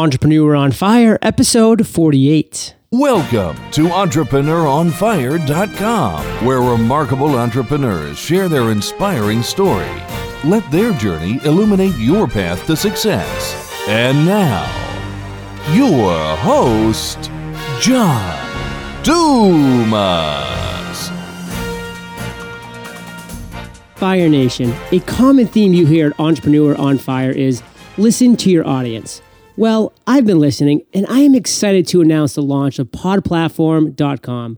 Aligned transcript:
Entrepreneur 0.00 0.56
on 0.56 0.72
Fire, 0.72 1.18
episode 1.20 1.86
48. 1.86 2.74
Welcome 2.90 3.54
to 3.72 3.82
EntrepreneurOnFire.com, 3.82 6.46
where 6.46 6.62
remarkable 6.62 7.38
entrepreneurs 7.38 8.16
share 8.16 8.48
their 8.48 8.70
inspiring 8.70 9.42
story. 9.42 9.92
Let 10.42 10.70
their 10.70 10.94
journey 10.94 11.38
illuminate 11.44 11.94
your 11.98 12.26
path 12.26 12.64
to 12.64 12.76
success. 12.76 13.74
And 13.88 14.24
now, 14.24 14.64
your 15.74 16.16
host, 16.36 17.30
John 17.78 19.02
Dumas. 19.02 19.90
Fire 23.96 24.30
Nation, 24.30 24.74
a 24.92 25.00
common 25.00 25.46
theme 25.46 25.74
you 25.74 25.84
hear 25.84 26.06
at 26.06 26.18
Entrepreneur 26.18 26.74
on 26.76 26.96
Fire 26.96 27.32
is 27.32 27.62
listen 27.98 28.34
to 28.38 28.48
your 28.48 28.66
audience. 28.66 29.20
Well, 29.60 29.92
I've 30.06 30.24
been 30.24 30.38
listening, 30.38 30.86
and 30.94 31.04
I 31.10 31.18
am 31.18 31.34
excited 31.34 31.86
to 31.88 32.00
announce 32.00 32.32
the 32.32 32.40
launch 32.40 32.78
of 32.78 32.90
podplatform.com. 32.92 34.56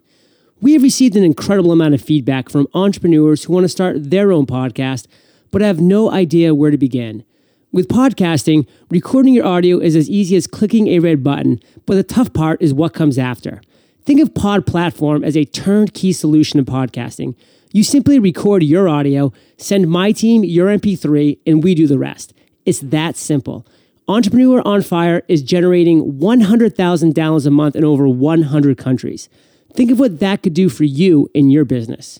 We 0.60 0.74
have 0.74 0.82
received 0.84 1.16
an 1.16 1.24
incredible 1.24 1.72
amount 1.72 1.94
of 1.94 2.00
feedback 2.00 2.48
from 2.48 2.68
entrepreneurs 2.72 3.42
who 3.42 3.52
want 3.52 3.64
to 3.64 3.68
start 3.68 4.10
their 4.10 4.30
own 4.30 4.46
podcast, 4.46 5.08
but 5.50 5.60
have 5.60 5.80
no 5.80 6.12
idea 6.12 6.54
where 6.54 6.70
to 6.70 6.78
begin. 6.78 7.24
With 7.72 7.88
podcasting, 7.88 8.64
recording 8.90 9.34
your 9.34 9.44
audio 9.44 9.80
is 9.80 9.96
as 9.96 10.08
easy 10.08 10.36
as 10.36 10.46
clicking 10.46 10.86
a 10.86 11.00
red 11.00 11.24
button, 11.24 11.58
but 11.84 11.96
the 11.96 12.04
tough 12.04 12.32
part 12.32 12.62
is 12.62 12.72
what 12.72 12.94
comes 12.94 13.18
after. 13.18 13.60
Think 14.04 14.20
of 14.20 14.36
Pod 14.36 14.68
Platform 14.68 15.24
as 15.24 15.36
a 15.36 15.44
turnkey 15.44 16.12
solution 16.12 16.60
in 16.60 16.64
podcasting. 16.64 17.34
You 17.72 17.82
simply 17.82 18.20
record 18.20 18.62
your 18.62 18.88
audio, 18.88 19.32
send 19.56 19.90
my 19.90 20.12
team 20.12 20.44
your 20.44 20.68
MP3, 20.68 21.40
and 21.44 21.64
we 21.64 21.74
do 21.74 21.88
the 21.88 21.98
rest. 21.98 22.32
It's 22.64 22.78
that 22.78 23.16
simple. 23.16 23.66
Entrepreneur 24.08 24.60
on 24.66 24.82
Fire 24.82 25.22
is 25.28 25.42
generating 25.42 26.18
100,000 26.18 27.14
downloads 27.14 27.46
a 27.46 27.50
month 27.50 27.76
in 27.76 27.84
over 27.84 28.08
100 28.08 28.76
countries. 28.76 29.28
Think 29.74 29.92
of 29.92 30.00
what 30.00 30.18
that 30.18 30.42
could 30.42 30.54
do 30.54 30.68
for 30.68 30.82
you 30.84 31.30
in 31.34 31.50
your 31.50 31.64
business. 31.64 32.18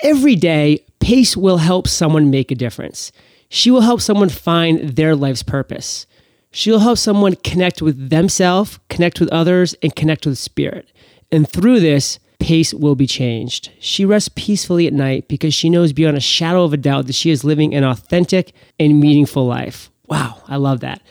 Every 0.00 0.36
day, 0.36 0.84
Pace 1.00 1.36
will 1.36 1.58
help 1.58 1.88
someone 1.88 2.30
make 2.30 2.50
a 2.50 2.54
difference. 2.54 3.10
She 3.48 3.70
will 3.70 3.80
help 3.80 4.00
someone 4.00 4.28
find 4.28 4.90
their 4.90 5.16
life's 5.16 5.42
purpose. 5.42 6.06
She'll 6.52 6.80
help 6.80 6.98
someone 6.98 7.36
connect 7.36 7.82
with 7.82 8.10
themselves, 8.10 8.78
connect 8.88 9.20
with 9.20 9.28
others, 9.30 9.74
and 9.82 9.94
connect 9.94 10.26
with 10.26 10.38
spirit. 10.38 10.90
And 11.32 11.48
through 11.48 11.80
this, 11.80 12.18
Pace 12.40 12.72
will 12.72 12.94
be 12.94 13.06
changed. 13.06 13.70
She 13.78 14.04
rests 14.04 14.30
peacefully 14.34 14.86
at 14.86 14.92
night 14.92 15.28
because 15.28 15.54
she 15.54 15.68
knows 15.68 15.92
beyond 15.92 16.16
a 16.16 16.20
shadow 16.20 16.64
of 16.64 16.72
a 16.72 16.78
doubt 16.78 17.06
that 17.06 17.14
she 17.14 17.30
is 17.30 17.44
living 17.44 17.74
an 17.74 17.84
authentic 17.84 18.52
and 18.78 18.98
meaningful 18.98 19.46
life. 19.46 19.90
Wow, 20.06 20.42
I 20.48 20.56
love 20.56 20.80
that. 20.80 21.02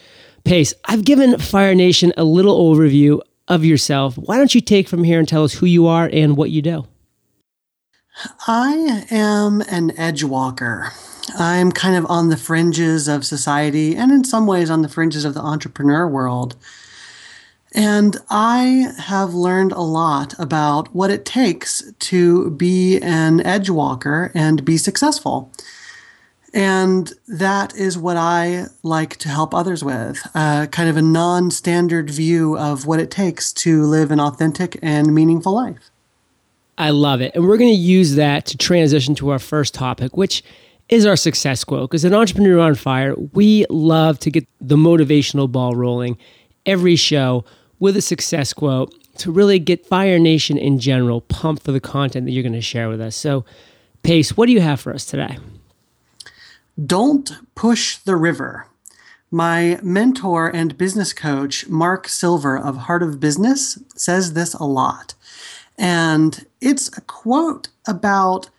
Pace, 0.43 0.73
I've 0.85 1.05
given 1.05 1.37
Fire 1.37 1.75
Nation 1.75 2.11
a 2.17 2.23
little 2.23 2.57
overview 2.73 3.21
of 3.47 3.63
yourself. 3.63 4.17
Why 4.17 4.37
don't 4.37 4.53
you 4.53 4.61
take 4.61 4.89
from 4.89 5.03
here 5.03 5.19
and 5.19 5.27
tell 5.27 5.43
us 5.43 5.53
who 5.53 5.65
you 5.65 5.87
are 5.87 6.09
and 6.11 6.35
what 6.35 6.49
you 6.49 6.61
do? 6.61 6.87
I 8.47 9.05
am 9.09 9.61
an 9.61 9.97
edge 9.97 10.23
walker. 10.23 10.91
I'm 11.37 11.71
kind 11.71 11.95
of 11.95 12.05
on 12.09 12.29
the 12.29 12.37
fringes 12.37 13.07
of 13.07 13.25
society 13.25 13.95
and 13.95 14.11
in 14.11 14.23
some 14.23 14.47
ways 14.47 14.69
on 14.69 14.81
the 14.81 14.89
fringes 14.89 15.25
of 15.25 15.33
the 15.33 15.41
entrepreneur 15.41 16.07
world. 16.07 16.55
And 17.73 18.17
I 18.29 18.91
have 18.97 19.33
learned 19.33 19.71
a 19.71 19.81
lot 19.81 20.33
about 20.39 20.93
what 20.93 21.11
it 21.11 21.23
takes 21.23 21.83
to 21.99 22.49
be 22.51 22.99
an 22.99 23.45
edge 23.45 23.69
walker 23.69 24.31
and 24.33 24.65
be 24.65 24.77
successful. 24.77 25.51
And 26.51 27.13
that 27.27 27.75
is 27.75 27.95
what 27.95 28.17
I 28.17 28.65
like 28.81 29.17
to 29.17 29.29
help 29.29 29.53
others 29.53 29.83
with 29.83 30.27
uh, 30.33 30.65
kind 30.67 30.89
of 30.89 30.97
a 30.97 31.01
non 31.03 31.51
standard 31.51 32.09
view 32.09 32.57
of 32.57 32.87
what 32.87 32.99
it 32.99 33.11
takes 33.11 33.53
to 33.53 33.83
live 33.83 34.09
an 34.09 34.19
authentic 34.19 34.79
and 34.81 35.13
meaningful 35.13 35.53
life. 35.53 35.91
I 36.79 36.91
love 36.91 37.19
it. 37.21 37.35
And 37.35 37.45
we're 37.45 37.57
going 37.57 37.73
to 37.73 37.79
use 37.79 38.15
that 38.15 38.45
to 38.47 38.57
transition 38.57 39.13
to 39.15 39.29
our 39.29 39.39
first 39.39 39.73
topic, 39.73 40.15
which 40.15 40.41
is 40.87 41.05
our 41.05 41.17
success 41.17 41.63
quote. 41.65 41.89
Because 41.89 42.05
an 42.05 42.13
entrepreneur 42.15 42.59
on 42.59 42.73
fire, 42.75 43.15
we 43.33 43.65
love 43.69 44.17
to 44.19 44.31
get 44.31 44.47
the 44.61 44.77
motivational 44.77 45.51
ball 45.51 45.75
rolling 45.75 46.17
every 46.65 46.95
show 46.95 47.43
with 47.79 47.97
a 47.97 48.01
success 48.01 48.53
quote 48.53 48.93
to 49.17 49.31
really 49.31 49.59
get 49.59 49.85
Fire 49.85 50.17
Nation 50.17 50.57
in 50.57 50.79
general 50.79 51.21
pumped 51.21 51.63
for 51.63 51.73
the 51.73 51.81
content 51.81 52.25
that 52.25 52.31
you're 52.31 52.43
going 52.43 52.53
to 52.53 52.61
share 52.61 52.87
with 52.87 53.01
us. 53.01 53.15
So, 53.15 53.43
Pace, 54.01 54.37
what 54.37 54.45
do 54.45 54.53
you 54.53 54.61
have 54.61 54.79
for 54.79 54.93
us 54.93 55.05
today? 55.05 55.37
Don't 56.83 57.29
push 57.55 57.97
the 57.97 58.15
river. 58.15 58.67
My 59.29 59.79
mentor 59.83 60.47
and 60.47 60.77
business 60.77 61.11
coach, 61.11 61.67
Mark 61.67 62.07
Silver 62.07 62.57
of 62.57 62.77
Heart 62.77 63.03
of 63.03 63.19
Business, 63.19 63.77
says 63.95 64.33
this 64.33 64.53
a 64.53 64.63
lot. 64.63 65.13
And 65.77 66.45
it's 66.61 66.95
a 66.97 67.01
quote 67.01 67.69
about 67.87 68.49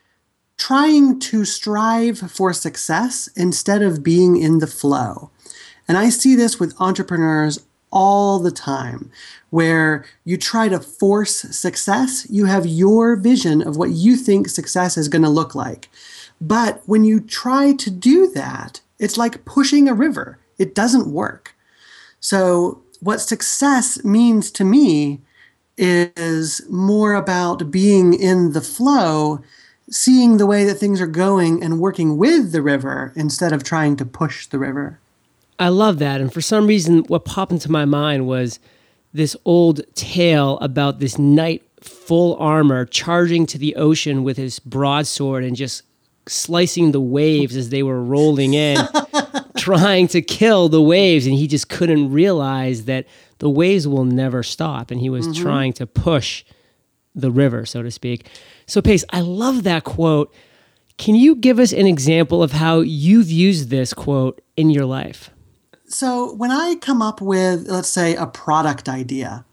trying 0.56 1.18
to 1.18 1.44
strive 1.44 2.18
for 2.18 2.52
success 2.52 3.28
instead 3.34 3.82
of 3.82 4.02
being 4.02 4.36
in 4.36 4.58
the 4.58 4.66
flow. 4.66 5.30
And 5.88 5.96
I 5.96 6.10
see 6.10 6.36
this 6.36 6.60
with 6.60 6.78
entrepreneurs 6.80 7.60
all 7.90 8.38
the 8.38 8.52
time 8.52 9.10
where 9.50 10.04
you 10.24 10.36
try 10.36 10.68
to 10.68 10.78
force 10.78 11.34
success. 11.34 12.26
You 12.30 12.44
have 12.44 12.66
your 12.66 13.16
vision 13.16 13.66
of 13.66 13.76
what 13.76 13.90
you 13.90 14.16
think 14.16 14.48
success 14.48 14.96
is 14.96 15.08
going 15.08 15.22
to 15.22 15.28
look 15.28 15.54
like. 15.54 15.88
But 16.40 16.82
when 16.86 17.04
you 17.04 17.20
try 17.20 17.72
to 17.72 17.90
do 17.90 18.30
that, 18.32 18.80
it's 18.98 19.18
like 19.18 19.44
pushing 19.44 19.88
a 19.88 19.94
river, 19.94 20.38
it 20.58 20.74
doesn't 20.74 21.12
work. 21.12 21.54
So, 22.20 22.82
what 23.00 23.20
success 23.20 24.04
means 24.04 24.50
to 24.52 24.64
me 24.64 25.22
is 25.80 26.60
more 26.68 27.14
about 27.14 27.70
being 27.70 28.12
in 28.12 28.52
the 28.52 28.60
flow, 28.60 29.42
seeing 29.90 30.36
the 30.36 30.46
way 30.46 30.64
that 30.64 30.74
things 30.74 31.00
are 31.00 31.06
going 31.06 31.62
and 31.62 31.80
working 31.80 32.18
with 32.18 32.52
the 32.52 32.62
river 32.62 33.12
instead 33.16 33.52
of 33.52 33.64
trying 33.64 33.96
to 33.96 34.04
push 34.04 34.46
the 34.46 34.58
river. 34.58 34.98
I 35.58 35.68
love 35.68 35.98
that. 35.98 36.20
And 36.20 36.32
for 36.32 36.40
some 36.40 36.66
reason, 36.66 37.00
what 37.04 37.24
popped 37.24 37.52
into 37.52 37.70
my 37.70 37.84
mind 37.84 38.26
was 38.26 38.60
this 39.12 39.36
old 39.44 39.80
tale 39.94 40.58
about 40.58 41.00
this 41.00 41.18
knight 41.18 41.62
full 41.80 42.36
armor 42.36 42.84
charging 42.84 43.46
to 43.46 43.58
the 43.58 43.74
ocean 43.76 44.22
with 44.22 44.36
his 44.36 44.58
broadsword 44.58 45.44
and 45.44 45.56
just 45.56 45.82
slicing 46.26 46.92
the 46.92 47.00
waves 47.00 47.56
as 47.56 47.70
they 47.70 47.82
were 47.82 48.02
rolling 48.02 48.54
in, 48.54 48.78
trying 49.56 50.08
to 50.08 50.22
kill 50.22 50.68
the 50.68 50.82
waves. 50.82 51.26
And 51.26 51.34
he 51.34 51.46
just 51.46 51.68
couldn't 51.68 52.12
realize 52.12 52.84
that 52.84 53.06
the 53.40 53.50
waves 53.50 53.88
will 53.88 54.04
never 54.04 54.42
stop. 54.42 54.90
And 54.90 55.00
he 55.00 55.10
was 55.10 55.26
mm-hmm. 55.26 55.42
trying 55.42 55.72
to 55.74 55.86
push 55.86 56.44
the 57.14 57.30
river, 57.30 57.66
so 57.66 57.82
to 57.82 57.90
speak. 57.90 58.26
So, 58.66 58.80
Pace, 58.80 59.04
I 59.10 59.20
love 59.20 59.64
that 59.64 59.84
quote. 59.84 60.32
Can 60.96 61.14
you 61.14 61.34
give 61.34 61.58
us 61.58 61.72
an 61.72 61.86
example 61.86 62.42
of 62.42 62.52
how 62.52 62.80
you've 62.80 63.30
used 63.30 63.70
this 63.70 63.92
quote 63.92 64.40
in 64.56 64.70
your 64.70 64.84
life? 64.84 65.30
So, 65.86 66.34
when 66.34 66.50
I 66.52 66.76
come 66.76 67.02
up 67.02 67.20
with, 67.20 67.66
let's 67.66 67.88
say, 67.88 68.14
a 68.14 68.26
product 68.26 68.88
idea, 68.88 69.44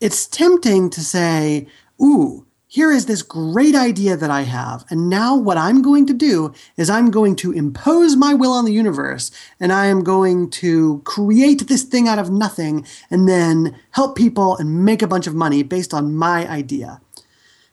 it's 0.00 0.26
tempting 0.26 0.90
to 0.90 1.00
say, 1.00 1.66
Ooh, 2.00 2.46
here 2.74 2.90
is 2.90 3.06
this 3.06 3.22
great 3.22 3.76
idea 3.76 4.16
that 4.16 4.32
I 4.32 4.40
have. 4.40 4.84
And 4.90 5.08
now 5.08 5.36
what 5.36 5.56
I'm 5.56 5.80
going 5.80 6.06
to 6.06 6.12
do 6.12 6.52
is 6.76 6.90
I'm 6.90 7.08
going 7.08 7.36
to 7.36 7.52
impose 7.52 8.16
my 8.16 8.34
will 8.34 8.50
on 8.50 8.64
the 8.64 8.72
universe 8.72 9.30
and 9.60 9.72
I 9.72 9.86
am 9.86 10.02
going 10.02 10.50
to 10.50 11.00
create 11.04 11.68
this 11.68 11.84
thing 11.84 12.08
out 12.08 12.18
of 12.18 12.32
nothing 12.32 12.84
and 13.12 13.28
then 13.28 13.78
help 13.92 14.16
people 14.16 14.56
and 14.56 14.84
make 14.84 15.02
a 15.02 15.06
bunch 15.06 15.28
of 15.28 15.36
money 15.36 15.62
based 15.62 15.94
on 15.94 16.16
my 16.16 16.50
idea. 16.50 17.00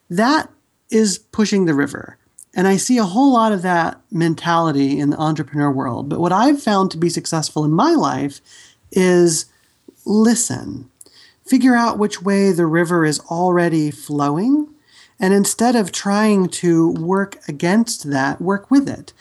That 0.07 0.51
is 0.91 1.17
pushing 1.17 1.65
the 1.65 1.73
river. 1.73 2.19
And 2.53 2.67
I 2.67 2.77
see 2.77 2.99
a 2.99 3.03
whole 3.03 3.33
lot 3.33 3.51
of 3.51 3.63
that 3.63 3.99
mentality 4.11 4.99
in 4.99 5.09
the 5.09 5.17
entrepreneur 5.17 5.71
world. 5.71 6.09
But 6.09 6.19
what 6.19 6.31
I've 6.31 6.61
found 6.61 6.91
to 6.91 6.97
be 6.97 7.09
successful 7.09 7.65
in 7.65 7.71
my 7.71 7.95
life 7.95 8.39
is 8.91 9.45
listen, 10.05 10.91
figure 11.43 11.73
out 11.73 11.97
which 11.97 12.21
way 12.21 12.51
the 12.51 12.67
river 12.67 13.03
is 13.03 13.19
already 13.21 13.89
flowing 13.89 14.67
and 15.21 15.33
instead 15.35 15.75
of 15.75 15.91
trying 15.91 16.49
to 16.49 16.91
work 16.93 17.37
against 17.47 18.09
that, 18.09 18.41
work 18.41 18.71
with 18.71 18.89
it. 18.89 19.13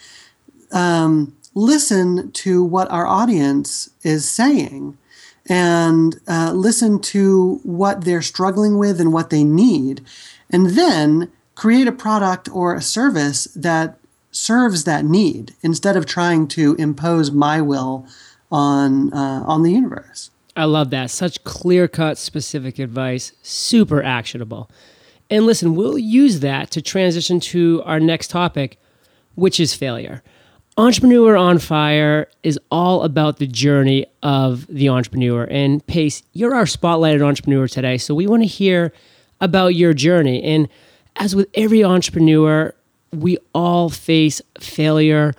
Um, 0.71 1.37
listen 1.53 2.31
to 2.31 2.63
what 2.63 2.89
our 2.89 3.05
audience 3.05 3.91
is 4.01 4.27
saying 4.27 4.97
and 5.47 6.19
uh, 6.27 6.53
listen 6.53 6.99
to 6.99 7.59
what 7.63 8.03
they're 8.03 8.21
struggling 8.21 8.77
with 8.77 8.99
and 8.99 9.13
what 9.13 9.29
they 9.29 9.43
need. 9.43 10.01
And 10.49 10.71
then 10.71 11.31
create 11.55 11.87
a 11.87 11.91
product 11.91 12.49
or 12.51 12.73
a 12.73 12.81
service 12.81 13.45
that 13.55 13.97
serves 14.31 14.85
that 14.85 15.05
need 15.05 15.53
instead 15.61 15.95
of 15.95 16.05
trying 16.05 16.47
to 16.47 16.73
impose 16.75 17.31
my 17.31 17.61
will 17.61 18.07
on 18.51 19.13
uh, 19.13 19.43
on 19.45 19.61
the 19.61 19.71
universe. 19.71 20.31
I 20.55 20.65
love 20.65 20.89
that. 20.89 21.11
Such 21.11 21.43
clear 21.43 21.87
cut, 21.87 22.17
specific 22.17 22.79
advice, 22.79 23.33
super 23.41 24.03
actionable. 24.03 24.69
And 25.31 25.45
listen, 25.45 25.75
we'll 25.75 25.97
use 25.97 26.41
that 26.41 26.69
to 26.71 26.81
transition 26.81 27.39
to 27.39 27.81
our 27.85 27.99
next 27.99 28.27
topic, 28.29 28.77
which 29.35 29.59
is 29.59 29.73
failure. 29.73 30.21
Entrepreneur 30.77 31.37
on 31.37 31.57
Fire 31.57 32.27
is 32.43 32.59
all 32.69 33.03
about 33.03 33.37
the 33.37 33.47
journey 33.47 34.05
of 34.21 34.67
the 34.67 34.89
entrepreneur. 34.89 35.45
And 35.45 35.85
Pace, 35.87 36.23
you're 36.33 36.53
our 36.53 36.65
spotlighted 36.65 37.25
entrepreneur 37.25 37.67
today, 37.67 37.97
so 37.97 38.13
we 38.13 38.27
want 38.27 38.43
to 38.43 38.47
hear 38.47 38.91
about 39.39 39.75
your 39.75 39.93
journey. 39.93 40.43
And 40.43 40.67
as 41.15 41.35
with 41.35 41.49
every 41.53 41.83
entrepreneur, 41.83 42.73
we 43.13 43.37
all 43.53 43.89
face 43.89 44.41
failure 44.59 45.33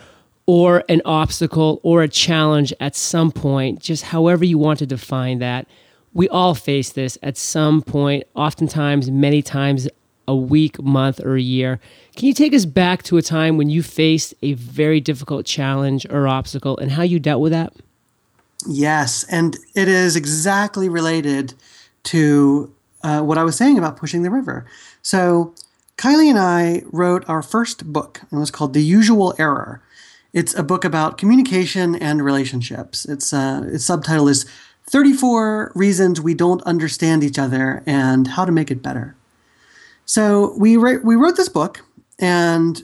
or 0.46 0.84
an 0.88 1.02
obstacle 1.04 1.80
or 1.82 2.02
a 2.02 2.08
challenge 2.08 2.72
at 2.80 2.96
some 2.96 3.30
point, 3.30 3.78
just 3.78 4.04
however 4.04 4.44
you 4.44 4.58
want 4.58 4.78
to 4.80 4.86
define 4.86 5.38
that. 5.38 5.66
We 6.14 6.28
all 6.28 6.54
face 6.54 6.90
this 6.90 7.16
at 7.22 7.36
some 7.36 7.82
point, 7.82 8.24
oftentimes, 8.34 9.10
many 9.10 9.42
times 9.42 9.88
a 10.28 10.36
week, 10.36 10.80
month, 10.80 11.20
or 11.20 11.36
a 11.36 11.42
year. 11.42 11.80
Can 12.16 12.28
you 12.28 12.34
take 12.34 12.54
us 12.54 12.64
back 12.64 13.02
to 13.04 13.16
a 13.16 13.22
time 13.22 13.56
when 13.56 13.70
you 13.70 13.82
faced 13.82 14.34
a 14.42 14.52
very 14.54 15.00
difficult 15.00 15.46
challenge 15.46 16.06
or 16.10 16.28
obstacle 16.28 16.76
and 16.78 16.92
how 16.92 17.02
you 17.02 17.18
dealt 17.18 17.40
with 17.40 17.52
that? 17.52 17.72
Yes, 18.68 19.24
and 19.24 19.56
it 19.74 19.88
is 19.88 20.14
exactly 20.14 20.88
related 20.88 21.54
to 22.04 22.72
uh, 23.02 23.20
what 23.20 23.38
I 23.38 23.42
was 23.42 23.56
saying 23.56 23.78
about 23.78 23.96
pushing 23.96 24.22
the 24.22 24.30
river. 24.30 24.66
So, 25.02 25.54
Kylie 25.96 26.28
and 26.28 26.38
I 26.38 26.82
wrote 26.92 27.28
our 27.28 27.42
first 27.42 27.92
book, 27.92 28.20
and 28.30 28.38
it 28.38 28.40
was 28.40 28.50
called 28.50 28.72
The 28.72 28.82
Usual 28.82 29.34
Error. 29.38 29.82
It's 30.32 30.54
a 30.54 30.62
book 30.62 30.84
about 30.84 31.18
communication 31.18 31.94
and 31.96 32.24
relationships. 32.24 33.04
It's 33.04 33.32
uh, 33.32 33.64
its 33.66 33.84
subtitle 33.84 34.28
is 34.28 34.46
34 34.92 35.72
Reasons 35.74 36.20
We 36.20 36.34
Don't 36.34 36.62
Understand 36.64 37.24
Each 37.24 37.38
Other 37.38 37.82
and 37.86 38.28
How 38.28 38.44
to 38.44 38.52
Make 38.52 38.70
It 38.70 38.82
Better. 38.82 39.16
So 40.04 40.54
we 40.58 40.76
we 40.76 41.16
wrote 41.16 41.36
this 41.36 41.48
book, 41.48 41.80
and 42.18 42.82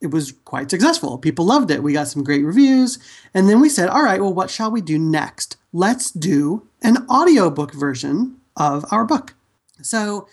it 0.00 0.08
was 0.08 0.32
quite 0.44 0.68
successful. 0.68 1.16
People 1.16 1.44
loved 1.44 1.70
it. 1.70 1.82
We 1.82 1.92
got 1.92 2.08
some 2.08 2.24
great 2.24 2.44
reviews, 2.44 2.98
and 3.32 3.48
then 3.48 3.60
we 3.60 3.68
said, 3.68 3.88
"All 3.88 4.02
right, 4.02 4.20
well, 4.20 4.34
what 4.34 4.50
shall 4.50 4.70
we 4.70 4.80
do 4.80 4.98
next? 4.98 5.56
Let's 5.72 6.10
do 6.10 6.66
an 6.82 7.06
audiobook 7.08 7.72
version 7.72 8.36
of 8.56 8.84
our 8.90 9.04
book." 9.04 9.34
So 9.82 10.26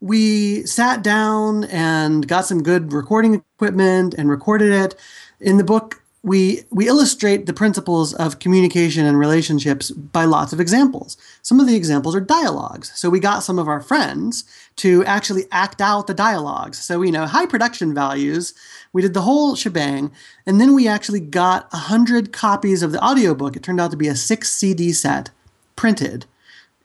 we 0.00 0.66
sat 0.66 1.02
down 1.02 1.64
and 1.64 2.26
got 2.26 2.46
some 2.46 2.64
good 2.64 2.92
recording 2.92 3.44
equipment 3.54 4.14
and 4.18 4.28
recorded 4.28 4.72
it. 4.72 4.96
In 5.40 5.56
the 5.56 5.64
book, 5.64 6.02
we 6.26 6.62
we 6.70 6.88
illustrate 6.88 7.46
the 7.46 7.52
principles 7.52 8.12
of 8.12 8.40
communication 8.40 9.06
and 9.06 9.16
relationships 9.16 9.92
by 9.92 10.24
lots 10.24 10.52
of 10.52 10.58
examples. 10.58 11.16
Some 11.40 11.60
of 11.60 11.68
the 11.68 11.76
examples 11.76 12.16
are 12.16 12.20
dialogues. 12.20 12.90
So 12.96 13.08
we 13.08 13.20
got 13.20 13.44
some 13.44 13.60
of 13.60 13.68
our 13.68 13.80
friends 13.80 14.42
to 14.76 15.04
actually 15.04 15.44
act 15.52 15.80
out 15.80 16.08
the 16.08 16.14
dialogues. 16.14 16.82
So 16.82 16.98
we 16.98 17.12
know 17.12 17.26
high 17.26 17.46
production 17.46 17.94
values. 17.94 18.54
We 18.92 19.02
did 19.02 19.14
the 19.14 19.20
whole 19.20 19.54
shebang, 19.54 20.10
and 20.44 20.60
then 20.60 20.74
we 20.74 20.88
actually 20.88 21.20
got 21.20 21.72
hundred 21.72 22.32
copies 22.32 22.82
of 22.82 22.90
the 22.90 23.02
audiobook. 23.02 23.54
It 23.54 23.62
turned 23.62 23.80
out 23.80 23.92
to 23.92 23.96
be 23.96 24.08
a 24.08 24.16
six 24.16 24.52
CD 24.52 24.92
set, 24.92 25.30
printed 25.76 26.26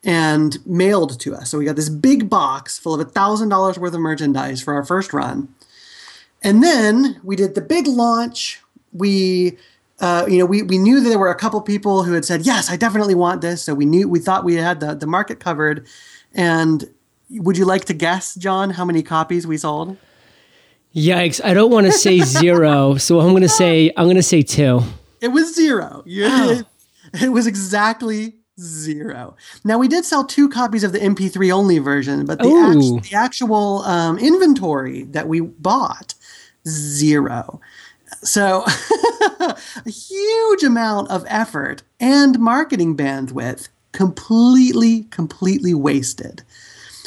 and 0.04 0.64
mailed 0.68 1.20
to 1.20 1.34
us. 1.34 1.50
So 1.50 1.58
we 1.58 1.66
got 1.66 1.76
this 1.76 1.90
big 1.90 2.30
box 2.30 2.78
full 2.78 2.94
of 2.94 3.00
a 3.00 3.10
thousand 3.10 3.50
dollars 3.50 3.80
worth 3.80 3.96
of 3.96 4.02
merchandise 4.02 4.62
for 4.62 4.76
our 4.76 4.86
first 4.86 5.14
run. 5.14 5.50
And 6.44 6.62
then 6.62 7.20
we 7.24 7.36
did 7.36 7.56
the 7.56 7.62
big 7.62 7.88
launch 7.88 8.62
we 8.94 9.58
uh, 10.02 10.26
you 10.28 10.40
know, 10.40 10.48
we, 10.48 10.64
we 10.64 10.80
knew 10.80 11.00
that 11.00 11.08
there 11.08 11.20
were 11.20 11.30
a 11.30 11.36
couple 11.36 11.62
people 11.62 12.04
who 12.04 12.14
had 12.14 12.26
said, 12.26 12.42
yes, 12.44 12.72
I 12.72 12.76
definitely 12.76 13.14
want 13.14 13.42
this. 13.42 13.62
So 13.62 13.76
we 13.76 13.86
knew, 13.86 14.10
we 14.10 14.18
thought 14.18 14.44
we 14.44 14.56
had 14.56 14.80
the, 14.80 14.96
the 14.96 15.06
market 15.06 15.40
covered. 15.40 15.86
And 16.34 16.90
would 17.30 17.56
you 17.56 17.66
like 17.66 17.86
to 17.86 17.94
guess, 17.94 18.34
John, 18.34 18.72
how 18.72 18.84
many 18.84 19.04
copies 19.04 19.46
we 19.46 19.58
sold? 19.58 19.98
Yikes. 20.96 21.40
I 21.44 21.54
don't 21.54 21.72
want 21.72 21.86
to 21.86 21.92
say 21.92 22.20
zero. 22.22 22.96
so 22.96 23.20
I'm 23.20 23.30
going 23.30 23.44
to 23.44 23.50
say, 23.50 23.92
I'm 23.96 24.06
going 24.06 24.16
to 24.16 24.24
say 24.24 24.42
two. 24.42 24.82
It 25.22 25.30
was 25.30 25.56
zero. 25.56 26.04
Oh. 26.06 26.62
It, 27.14 27.24
it 27.24 27.30
was 27.30 27.46
exactly 27.46 28.36
zero. 28.58 29.36
Now 29.66 29.78
we 29.78 29.90
did 29.90 30.06
sell 30.06 30.24
two 30.24 30.48
copies 30.48 30.84
of 30.84 30.94
the 30.94 31.00
MP3 31.00 31.52
only 31.52 31.80
version, 31.80 32.26
but 32.26 32.40
the, 32.40 32.48
act, 32.48 33.10
the 33.10 33.16
actual 33.18 33.80
um, 33.80 34.18
inventory 34.18 35.04
that 35.06 35.28
we 35.28 35.42
bought, 35.42 36.14
zero. 36.66 37.60
So, 38.24 38.64
a 39.40 39.90
huge 39.90 40.64
amount 40.64 41.10
of 41.10 41.26
effort 41.28 41.84
and 42.00 42.40
marketing 42.40 42.96
bandwidth 42.96 43.70
completely, 43.92 45.04
completely 45.06 45.74
wasted. 45.74 46.44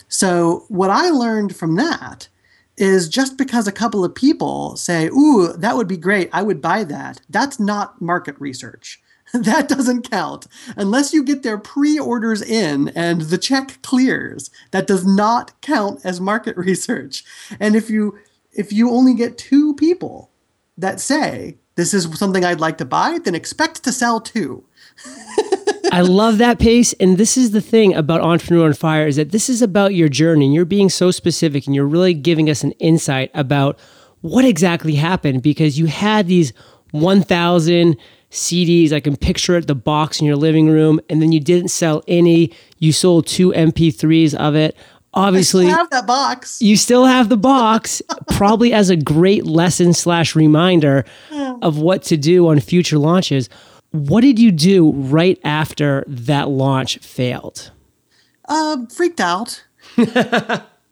So, 0.08 0.64
what 0.68 0.90
I 0.90 1.10
learned 1.10 1.54
from 1.54 1.76
that 1.76 2.28
is 2.76 3.08
just 3.08 3.38
because 3.38 3.68
a 3.68 3.72
couple 3.72 4.04
of 4.04 4.14
people 4.14 4.76
say, 4.76 5.06
Ooh, 5.08 5.52
that 5.52 5.76
would 5.76 5.88
be 5.88 5.96
great, 5.96 6.28
I 6.32 6.42
would 6.42 6.60
buy 6.60 6.84
that, 6.84 7.20
that's 7.30 7.60
not 7.60 8.02
market 8.02 8.34
research. 8.40 9.00
that 9.32 9.68
doesn't 9.68 10.10
count. 10.10 10.46
Unless 10.76 11.12
you 11.12 11.24
get 11.24 11.42
their 11.42 11.58
pre 11.58 11.98
orders 11.98 12.42
in 12.42 12.88
and 12.90 13.22
the 13.22 13.38
check 13.38 13.80
clears, 13.82 14.50
that 14.70 14.86
does 14.86 15.04
not 15.04 15.60
count 15.60 16.00
as 16.04 16.20
market 16.20 16.56
research. 16.58 17.24
And 17.58 17.74
if 17.74 17.90
you 17.90 18.18
if 18.52 18.72
you 18.72 18.90
only 18.90 19.14
get 19.14 19.36
two 19.36 19.74
people 19.74 20.30
that 20.76 21.00
say 21.00 21.58
this 21.76 21.94
is 21.94 22.18
something 22.18 22.44
I'd 22.44 22.60
like 22.60 22.78
to 22.78 22.84
buy, 22.84 23.18
then 23.22 23.34
expect 23.34 23.82
to 23.84 23.92
sell 23.92 24.20
two. 24.20 24.64
I 25.92 26.00
love 26.00 26.38
that 26.38 26.58
pace. 26.58 26.92
And 26.94 27.18
this 27.18 27.36
is 27.36 27.52
the 27.52 27.60
thing 27.60 27.94
about 27.94 28.20
Entrepreneur 28.20 28.66
on 28.66 28.74
Fire 28.74 29.06
is 29.06 29.16
that 29.16 29.32
this 29.32 29.48
is 29.48 29.62
about 29.62 29.94
your 29.94 30.08
journey 30.08 30.46
and 30.46 30.54
you're 30.54 30.64
being 30.64 30.88
so 30.88 31.10
specific 31.10 31.66
and 31.66 31.74
you're 31.74 31.86
really 31.86 32.14
giving 32.14 32.50
us 32.50 32.64
an 32.64 32.72
insight 32.72 33.30
about 33.34 33.78
what 34.20 34.44
exactly 34.44 34.94
happened 34.94 35.42
because 35.42 35.78
you 35.78 35.86
had 35.86 36.26
these 36.26 36.52
1,000 36.92 37.96
CDs. 38.30 38.92
I 38.92 39.00
can 39.00 39.16
picture 39.16 39.56
it, 39.56 39.66
the 39.66 39.74
box 39.74 40.20
in 40.20 40.26
your 40.26 40.36
living 40.36 40.68
room, 40.68 41.00
and 41.08 41.22
then 41.22 41.30
you 41.30 41.40
didn't 41.40 41.68
sell 41.68 42.02
any. 42.08 42.52
You 42.78 42.92
sold 42.92 43.26
two 43.26 43.52
MP3s 43.52 44.34
of 44.34 44.54
it 44.54 44.76
obviously 45.14 45.66
have 45.66 45.90
that 45.90 46.06
box. 46.06 46.60
You 46.60 46.76
still 46.76 47.06
have 47.06 47.28
the 47.28 47.36
box, 47.36 48.02
probably 48.30 48.72
as 48.72 48.90
a 48.90 48.96
great 48.96 49.46
lesson 49.46 49.94
slash 49.94 50.36
reminder 50.36 51.04
of 51.62 51.78
what 51.78 52.02
to 52.04 52.16
do 52.16 52.48
on 52.48 52.60
future 52.60 52.98
launches. 52.98 53.48
What 53.90 54.22
did 54.22 54.38
you 54.38 54.50
do 54.50 54.92
right 54.92 55.38
after 55.44 56.04
that 56.06 56.48
launch 56.48 56.98
failed? 56.98 57.70
Uh, 58.46 58.86
freaked 58.86 59.20
out. 59.20 59.64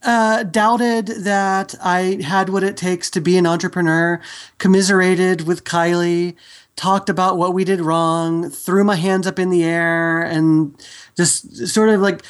uh, 0.02 0.42
doubted 0.44 1.06
that 1.06 1.74
I 1.82 2.20
had 2.22 2.48
what 2.48 2.62
it 2.62 2.76
takes 2.76 3.10
to 3.10 3.20
be 3.20 3.36
an 3.36 3.46
entrepreneur. 3.46 4.20
Commiserated 4.58 5.46
with 5.46 5.64
Kylie. 5.64 6.36
Talked 6.74 7.10
about 7.10 7.36
what 7.36 7.52
we 7.52 7.64
did 7.64 7.80
wrong. 7.80 8.48
Threw 8.48 8.84
my 8.84 8.96
hands 8.96 9.26
up 9.26 9.38
in 9.38 9.50
the 9.50 9.64
air 9.64 10.22
and 10.22 10.74
just 11.16 11.66
sort 11.66 11.90
of 11.90 12.00
like 12.00 12.22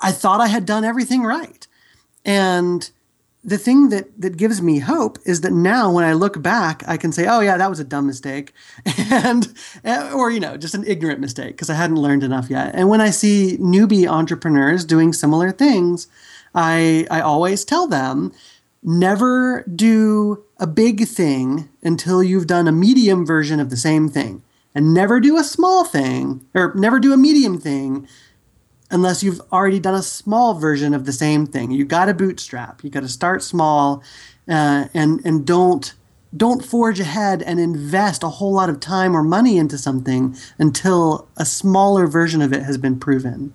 I 0.00 0.12
thought 0.12 0.40
I 0.40 0.48
had 0.48 0.66
done 0.66 0.84
everything 0.84 1.22
right. 1.22 1.66
And 2.24 2.90
the 3.42 3.58
thing 3.58 3.88
that 3.88 4.20
that 4.20 4.36
gives 4.36 4.60
me 4.60 4.78
hope 4.78 5.18
is 5.24 5.40
that 5.40 5.52
now 5.52 5.90
when 5.90 6.04
I 6.04 6.12
look 6.12 6.42
back, 6.42 6.82
I 6.86 6.96
can 6.96 7.10
say, 7.10 7.26
"Oh 7.26 7.40
yeah, 7.40 7.56
that 7.56 7.70
was 7.70 7.80
a 7.80 7.84
dumb 7.84 8.06
mistake," 8.06 8.52
and 9.10 9.52
eh, 9.84 10.12
or 10.12 10.30
you 10.30 10.40
know, 10.40 10.56
just 10.56 10.74
an 10.74 10.84
ignorant 10.86 11.20
mistake 11.20 11.52
because 11.52 11.70
I 11.70 11.74
hadn't 11.74 11.96
learned 11.96 12.22
enough 12.22 12.50
yet. 12.50 12.74
And 12.74 12.88
when 12.88 13.00
I 13.00 13.10
see 13.10 13.56
newbie 13.58 14.06
entrepreneurs 14.06 14.84
doing 14.84 15.12
similar 15.12 15.52
things, 15.52 16.06
I 16.54 17.06
I 17.10 17.20
always 17.20 17.64
tell 17.64 17.86
them, 17.86 18.32
never 18.82 19.64
do 19.74 20.44
a 20.58 20.66
big 20.66 21.06
thing 21.06 21.70
until 21.82 22.22
you've 22.22 22.46
done 22.46 22.68
a 22.68 22.72
medium 22.72 23.24
version 23.24 23.58
of 23.58 23.70
the 23.70 23.76
same 23.76 24.08
thing, 24.08 24.42
and 24.74 24.92
never 24.92 25.18
do 25.18 25.38
a 25.38 25.44
small 25.44 25.84
thing 25.84 26.44
or 26.54 26.74
never 26.74 27.00
do 27.00 27.14
a 27.14 27.16
medium 27.16 27.58
thing 27.58 28.06
unless 28.90 29.22
you've 29.22 29.40
already 29.52 29.80
done 29.80 29.94
a 29.94 30.02
small 30.02 30.54
version 30.54 30.94
of 30.94 31.06
the 31.06 31.12
same 31.12 31.46
thing. 31.46 31.70
You 31.70 31.84
got 31.84 32.06
to 32.06 32.14
bootstrap. 32.14 32.82
You 32.82 32.90
got 32.90 33.00
to 33.00 33.08
start 33.08 33.42
small, 33.42 34.02
uh, 34.48 34.86
and 34.94 35.20
and 35.24 35.46
don't 35.46 35.94
don't 36.36 36.64
forge 36.64 37.00
ahead 37.00 37.42
and 37.42 37.58
invest 37.58 38.22
a 38.22 38.28
whole 38.28 38.52
lot 38.52 38.70
of 38.70 38.78
time 38.78 39.16
or 39.16 39.22
money 39.22 39.58
into 39.58 39.76
something 39.76 40.36
until 40.58 41.28
a 41.36 41.44
smaller 41.44 42.06
version 42.06 42.40
of 42.40 42.52
it 42.52 42.62
has 42.62 42.78
been 42.78 42.98
proven. 42.98 43.52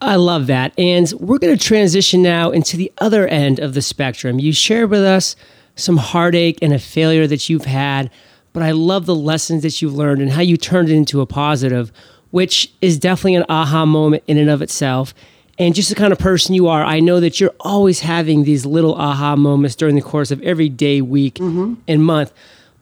I 0.00 0.16
love 0.16 0.46
that. 0.48 0.78
And 0.78 1.10
we're 1.18 1.38
going 1.38 1.56
to 1.56 1.64
transition 1.64 2.20
now 2.20 2.50
into 2.50 2.76
the 2.76 2.92
other 2.98 3.26
end 3.26 3.58
of 3.58 3.72
the 3.72 3.80
spectrum. 3.80 4.38
You 4.38 4.52
shared 4.52 4.90
with 4.90 5.02
us 5.02 5.34
some 5.76 5.96
heartache 5.96 6.58
and 6.60 6.74
a 6.74 6.78
failure 6.78 7.26
that 7.26 7.48
you've 7.48 7.64
had, 7.64 8.10
but 8.52 8.62
I 8.62 8.72
love 8.72 9.06
the 9.06 9.14
lessons 9.14 9.62
that 9.62 9.80
you've 9.80 9.94
learned 9.94 10.20
and 10.20 10.30
how 10.30 10.42
you 10.42 10.58
turned 10.58 10.90
it 10.90 10.94
into 10.94 11.22
a 11.22 11.26
positive 11.26 11.90
which 12.34 12.68
is 12.80 12.98
definitely 12.98 13.36
an 13.36 13.44
aha 13.48 13.86
moment 13.86 14.20
in 14.26 14.38
and 14.38 14.50
of 14.50 14.60
itself. 14.60 15.14
And 15.56 15.72
just 15.72 15.88
the 15.88 15.94
kind 15.94 16.12
of 16.12 16.18
person 16.18 16.52
you 16.52 16.66
are, 16.66 16.82
I 16.82 16.98
know 16.98 17.20
that 17.20 17.40
you're 17.40 17.54
always 17.60 18.00
having 18.00 18.42
these 18.42 18.66
little 18.66 18.96
aha 18.96 19.36
moments 19.36 19.76
during 19.76 19.94
the 19.94 20.02
course 20.02 20.32
of 20.32 20.42
every 20.42 20.68
day, 20.68 21.00
week, 21.00 21.36
mm-hmm. 21.36 21.74
and 21.86 22.04
month. 22.04 22.32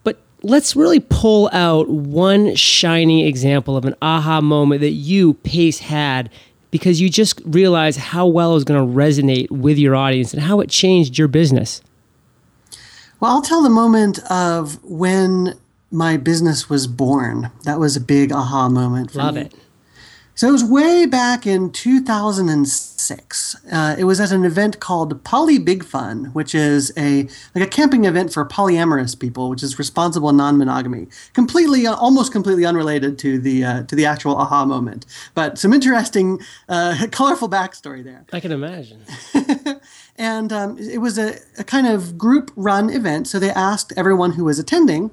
But 0.03 0.19
let's 0.41 0.75
really 0.75 0.99
pull 0.99 1.51
out 1.53 1.87
one 1.87 2.55
shining 2.55 3.27
example 3.27 3.77
of 3.77 3.85
an 3.85 3.93
aha 4.01 4.41
moment 4.41 4.81
that 4.81 4.89
you, 4.89 5.35
Pace, 5.35 5.77
had 5.77 6.31
because 6.71 6.99
you 6.99 7.07
just 7.07 7.39
realized 7.45 7.99
how 7.99 8.25
well 8.25 8.53
it 8.53 8.55
was 8.55 8.63
going 8.63 8.83
to 8.83 8.91
resonate 8.91 9.51
with 9.51 9.77
your 9.77 9.95
audience 9.95 10.33
and 10.33 10.41
how 10.41 10.61
it 10.61 10.69
changed 10.71 11.19
your 11.19 11.27
business. 11.27 11.83
Well, 13.19 13.29
I'll 13.29 13.43
tell 13.43 13.61
the 13.61 13.69
moment 13.69 14.17
of 14.31 14.83
when 14.83 15.59
my 15.93 16.17
business 16.17 16.69
was 16.69 16.87
born. 16.87 17.51
That 17.63 17.79
was 17.79 17.95
a 17.95 18.01
big 18.01 18.31
aha 18.31 18.67
moment 18.67 19.11
for 19.11 19.19
Love 19.19 19.35
me. 19.35 19.41
it. 19.41 19.53
So 20.35 20.49
it 20.49 20.51
was 20.51 20.63
way 20.63 21.05
back 21.05 21.45
in 21.45 21.71
2006. 21.71 23.55
Uh, 23.71 23.95
it 23.99 24.05
was 24.05 24.19
at 24.19 24.31
an 24.31 24.43
event 24.43 24.79
called 24.79 25.23
Poly 25.23 25.59
Big 25.59 25.83
Fun, 25.83 26.25
which 26.33 26.55
is 26.55 26.91
a 26.97 27.27
like 27.53 27.63
a 27.63 27.67
camping 27.67 28.05
event 28.05 28.33
for 28.33 28.43
polyamorous 28.43 29.17
people, 29.17 29.51
which 29.51 29.61
is 29.61 29.77
responsible 29.77 30.33
non-monogamy. 30.33 31.05
Completely, 31.33 31.85
uh, 31.85 31.93
almost 31.93 32.31
completely 32.31 32.65
unrelated 32.65 33.19
to 33.19 33.37
the 33.37 33.63
uh, 33.63 33.83
to 33.83 33.95
the 33.95 34.07
actual 34.07 34.35
aha 34.35 34.65
moment, 34.65 35.05
but 35.35 35.59
some 35.59 35.71
interesting, 35.71 36.39
uh, 36.67 37.05
colorful 37.11 37.47
backstory 37.47 38.03
there. 38.03 38.25
I 38.33 38.39
can 38.39 38.51
imagine. 38.51 39.03
and 40.17 40.51
um, 40.51 40.79
it 40.79 40.97
was 40.97 41.19
a, 41.19 41.35
a 41.59 41.63
kind 41.63 41.85
of 41.85 42.17
group-run 42.17 42.89
event. 42.89 43.27
So 43.27 43.37
they 43.37 43.51
asked 43.51 43.93
everyone 43.95 44.31
who 44.31 44.45
was 44.45 44.57
attending 44.57 45.11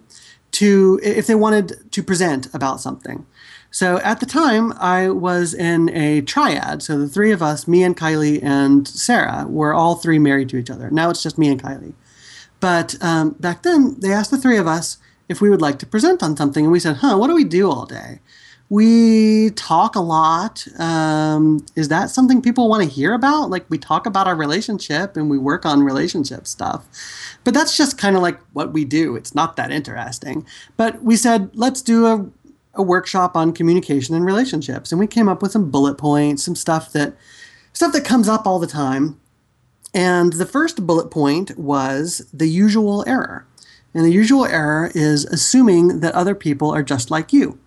to 0.52 1.00
if 1.02 1.26
they 1.26 1.34
wanted 1.34 1.92
to 1.92 2.02
present 2.02 2.52
about 2.54 2.80
something. 2.80 3.26
So 3.70 3.98
at 3.98 4.18
the 4.18 4.26
time, 4.26 4.72
I 4.78 5.10
was 5.10 5.54
in 5.54 5.90
a 5.90 6.22
triad. 6.22 6.82
So 6.82 6.98
the 6.98 7.08
three 7.08 7.30
of 7.30 7.40
us, 7.40 7.68
me 7.68 7.84
and 7.84 7.96
Kylie 7.96 8.42
and 8.42 8.86
Sarah, 8.86 9.46
were 9.48 9.72
all 9.72 9.94
three 9.94 10.18
married 10.18 10.48
to 10.48 10.56
each 10.56 10.70
other. 10.70 10.90
Now 10.90 11.08
it's 11.08 11.22
just 11.22 11.38
me 11.38 11.48
and 11.48 11.62
Kylie. 11.62 11.94
But 12.58 13.00
um, 13.00 13.30
back 13.38 13.62
then, 13.62 13.96
they 14.00 14.12
asked 14.12 14.32
the 14.32 14.38
three 14.38 14.58
of 14.58 14.66
us 14.66 14.98
if 15.28 15.40
we 15.40 15.48
would 15.48 15.62
like 15.62 15.78
to 15.78 15.86
present 15.86 16.22
on 16.22 16.36
something. 16.36 16.64
And 16.64 16.72
we 16.72 16.80
said, 16.80 16.96
huh, 16.96 17.16
what 17.16 17.28
do 17.28 17.34
we 17.34 17.44
do 17.44 17.70
all 17.70 17.86
day? 17.86 18.18
We 18.70 19.50
talk 19.50 19.96
a 19.96 20.00
lot. 20.00 20.66
Um, 20.78 21.66
is 21.76 21.88
that 21.88 22.08
something 22.08 22.40
people 22.40 22.68
want 22.68 22.82
to 22.82 22.88
hear 22.88 23.12
about? 23.12 23.50
Like 23.50 23.66
we 23.68 23.76
talk 23.76 24.06
about 24.06 24.26
our 24.26 24.36
relationship 24.36 25.16
and 25.16 25.28
we 25.28 25.36
work 25.36 25.66
on 25.66 25.82
relationship 25.82 26.46
stuff. 26.46 26.86
But 27.44 27.52
that's 27.52 27.76
just 27.76 27.98
kind 27.98 28.16
of 28.16 28.22
like 28.22 28.40
what 28.52 28.72
we 28.72 28.84
do. 28.86 29.16
It's 29.16 29.34
not 29.34 29.56
that 29.56 29.70
interesting. 29.70 30.46
But 30.78 31.02
we 31.02 31.16
said, 31.16 31.50
let's 31.52 31.82
do 31.82 32.06
a 32.06 32.30
a 32.74 32.82
workshop 32.82 33.36
on 33.36 33.52
communication 33.52 34.14
and 34.14 34.24
relationships, 34.24 34.92
and 34.92 34.98
we 34.98 35.06
came 35.06 35.28
up 35.28 35.42
with 35.42 35.52
some 35.52 35.70
bullet 35.70 35.98
points, 35.98 36.44
some 36.44 36.56
stuff 36.56 36.92
that 36.92 37.14
stuff 37.72 37.92
that 37.92 38.04
comes 38.04 38.28
up 38.28 38.46
all 38.46 38.58
the 38.58 38.66
time. 38.66 39.20
And 39.92 40.34
the 40.34 40.46
first 40.46 40.86
bullet 40.86 41.10
point 41.10 41.58
was 41.58 42.24
the 42.32 42.48
usual 42.48 43.04
error. 43.08 43.46
And 43.92 44.04
the 44.04 44.12
usual 44.12 44.44
error 44.44 44.92
is 44.94 45.24
assuming 45.24 45.98
that 46.00 46.14
other 46.14 46.36
people 46.36 46.70
are 46.70 46.82
just 46.84 47.10
like 47.10 47.32
you. 47.32 47.58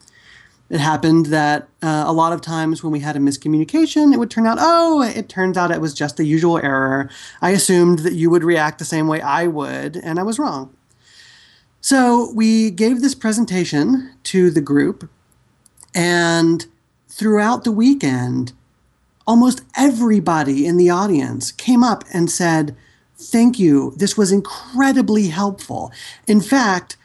It 0.73 0.79
happened 0.79 1.27
that 1.27 1.69
uh, 1.83 2.05
a 2.07 2.11
lot 2.11 2.33
of 2.33 2.41
times 2.41 2.81
when 2.81 2.91
we 2.91 3.01
had 3.01 3.15
a 3.15 3.19
miscommunication, 3.19 4.11
it 4.11 4.17
would 4.17 4.31
turn 4.31 4.47
out, 4.47 4.57
oh, 4.59 5.03
it 5.03 5.29
turns 5.29 5.55
out 5.55 5.69
it 5.69 5.79
was 5.79 5.93
just 5.93 6.17
the 6.17 6.25
usual 6.25 6.57
error. 6.57 7.11
I 7.43 7.51
assumed 7.51 7.99
that 7.99 8.13
you 8.13 8.31
would 8.31 8.43
react 8.43 8.79
the 8.79 8.85
same 8.85 9.07
way 9.07 9.21
I 9.21 9.45
would, 9.45 9.97
and 9.97 10.17
I 10.17 10.23
was 10.23 10.39
wrong. 10.39 10.75
So 11.79 12.31
we 12.33 12.71
gave 12.71 13.01
this 13.01 13.13
presentation 13.13 14.15
to 14.23 14.49
the 14.49 14.61
group, 14.61 15.07
and 15.93 16.65
throughout 17.07 17.65
the 17.65 17.71
weekend, 17.71 18.53
almost 19.27 19.61
everybody 19.77 20.65
in 20.65 20.77
the 20.77 20.89
audience 20.89 21.51
came 21.51 21.83
up 21.83 22.03
and 22.11 22.31
said, 22.31 22.75
Thank 23.15 23.59
you. 23.59 23.93
This 23.97 24.17
was 24.17 24.31
incredibly 24.31 25.27
helpful. 25.27 25.91
In 26.25 26.41
fact, 26.41 26.97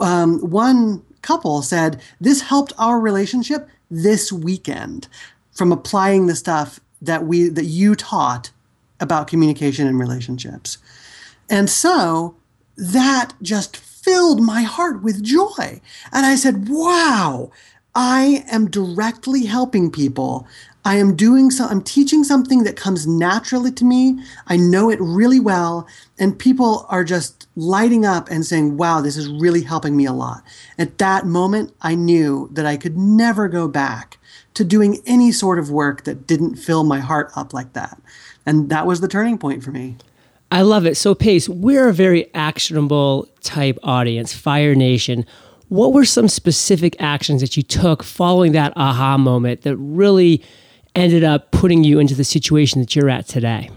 um, 0.00 0.38
one 0.38 1.02
couple 1.26 1.62
said, 1.62 2.00
This 2.20 2.40
helped 2.40 2.72
our 2.78 3.00
relationship 3.00 3.68
this 3.90 4.32
weekend 4.32 5.08
from 5.52 5.72
applying 5.72 6.26
the 6.26 6.36
stuff 6.36 6.80
that 7.02 7.26
we 7.26 7.48
that 7.48 7.64
you 7.64 7.94
taught 7.94 8.50
about 9.00 9.28
communication 9.28 9.86
and 9.86 9.98
relationships. 9.98 10.78
And 11.50 11.68
so 11.68 12.34
that 12.76 13.32
just 13.42 13.76
filled 13.76 14.40
my 14.40 14.62
heart 14.62 15.02
with 15.02 15.22
joy. 15.22 15.80
And 16.12 16.26
I 16.26 16.36
said, 16.36 16.68
wow, 16.68 17.50
I 17.94 18.44
am 18.48 18.70
directly 18.70 19.46
helping 19.46 19.90
people. 19.90 20.46
I 20.86 20.98
am 20.98 21.16
doing 21.16 21.50
so, 21.50 21.64
I'm 21.64 21.82
teaching 21.82 22.22
something 22.22 22.62
that 22.62 22.76
comes 22.76 23.08
naturally 23.08 23.72
to 23.72 23.84
me. 23.84 24.20
I 24.46 24.56
know 24.56 24.88
it 24.88 25.00
really 25.00 25.40
well. 25.40 25.88
And 26.16 26.38
people 26.38 26.86
are 26.88 27.02
just 27.02 27.48
lighting 27.56 28.06
up 28.06 28.30
and 28.30 28.46
saying, 28.46 28.76
wow, 28.76 29.00
this 29.00 29.16
is 29.16 29.28
really 29.28 29.62
helping 29.62 29.96
me 29.96 30.06
a 30.06 30.12
lot. 30.12 30.44
At 30.78 30.98
that 30.98 31.26
moment, 31.26 31.74
I 31.82 31.96
knew 31.96 32.48
that 32.52 32.66
I 32.66 32.76
could 32.76 32.96
never 32.96 33.48
go 33.48 33.66
back 33.66 34.18
to 34.54 34.62
doing 34.62 35.02
any 35.06 35.32
sort 35.32 35.58
of 35.58 35.72
work 35.72 36.04
that 36.04 36.24
didn't 36.24 36.54
fill 36.54 36.84
my 36.84 37.00
heart 37.00 37.32
up 37.34 37.52
like 37.52 37.72
that. 37.72 38.00
And 38.46 38.70
that 38.70 38.86
was 38.86 39.00
the 39.00 39.08
turning 39.08 39.38
point 39.38 39.64
for 39.64 39.72
me. 39.72 39.96
I 40.52 40.62
love 40.62 40.86
it. 40.86 40.96
So, 40.96 41.16
Pace, 41.16 41.48
we're 41.48 41.88
a 41.88 41.92
very 41.92 42.32
actionable 42.32 43.28
type 43.40 43.76
audience, 43.82 44.32
Fire 44.32 44.76
Nation. 44.76 45.26
What 45.68 45.92
were 45.92 46.04
some 46.04 46.28
specific 46.28 46.94
actions 47.00 47.40
that 47.40 47.56
you 47.56 47.64
took 47.64 48.04
following 48.04 48.52
that 48.52 48.72
aha 48.76 49.18
moment 49.18 49.62
that 49.62 49.76
really 49.78 50.44
ended 50.96 51.22
up 51.22 51.52
putting 51.52 51.84
you 51.84 51.98
into 51.98 52.14
the 52.14 52.24
situation 52.24 52.80
that 52.80 52.96
you're 52.96 53.10
at 53.10 53.28
today? 53.28 53.70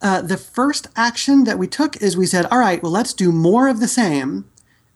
Uh, 0.00 0.20
the 0.20 0.36
first 0.36 0.86
action 0.96 1.44
that 1.44 1.58
we 1.58 1.66
took 1.66 2.00
is 2.02 2.16
we 2.16 2.26
said, 2.26 2.46
all 2.46 2.58
right, 2.58 2.82
well, 2.82 2.92
let's 2.92 3.14
do 3.14 3.32
more 3.32 3.68
of 3.68 3.80
the 3.80 3.88
same 3.88 4.44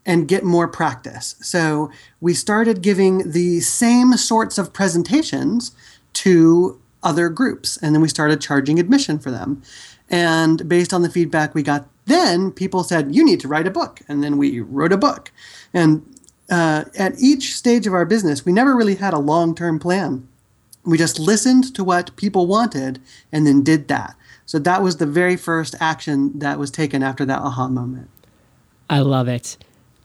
and 0.04 0.28
get 0.28 0.44
more 0.44 0.68
practice. 0.68 1.34
So 1.40 1.90
we 2.20 2.34
started 2.34 2.82
giving 2.82 3.32
the 3.32 3.60
same 3.60 4.12
sorts 4.14 4.58
of 4.58 4.72
presentations 4.72 5.72
to 6.14 6.80
other 7.02 7.28
groups, 7.28 7.76
and 7.78 7.94
then 7.94 8.02
we 8.02 8.08
started 8.08 8.40
charging 8.40 8.78
admission 8.78 9.18
for 9.18 9.30
them. 9.30 9.62
And 10.10 10.68
based 10.68 10.92
on 10.92 11.02
the 11.02 11.10
feedback 11.10 11.54
we 11.54 11.62
got 11.62 11.88
then, 12.06 12.50
people 12.50 12.82
said, 12.82 13.14
You 13.14 13.24
need 13.24 13.40
to 13.40 13.48
write 13.48 13.66
a 13.66 13.70
book. 13.70 14.00
And 14.08 14.24
then 14.24 14.38
we 14.38 14.60
wrote 14.60 14.92
a 14.92 14.96
book. 14.96 15.30
And 15.74 16.02
uh, 16.50 16.86
at 16.98 17.20
each 17.20 17.54
stage 17.54 17.86
of 17.86 17.92
our 17.92 18.06
business, 18.06 18.46
we 18.46 18.52
never 18.52 18.74
really 18.74 18.96
had 18.96 19.12
a 19.12 19.18
long 19.18 19.54
term 19.54 19.78
plan. 19.78 20.26
We 20.88 20.96
just 20.96 21.18
listened 21.18 21.74
to 21.74 21.84
what 21.84 22.16
people 22.16 22.46
wanted 22.46 23.00
and 23.30 23.46
then 23.46 23.62
did 23.62 23.88
that. 23.88 24.16
So 24.46 24.58
that 24.60 24.82
was 24.82 24.96
the 24.96 25.04
very 25.04 25.36
first 25.36 25.74
action 25.80 26.38
that 26.38 26.58
was 26.58 26.70
taken 26.70 27.02
after 27.02 27.26
that 27.26 27.40
aha 27.40 27.68
moment. 27.68 28.08
I 28.88 29.00
love 29.00 29.28
it. 29.28 29.58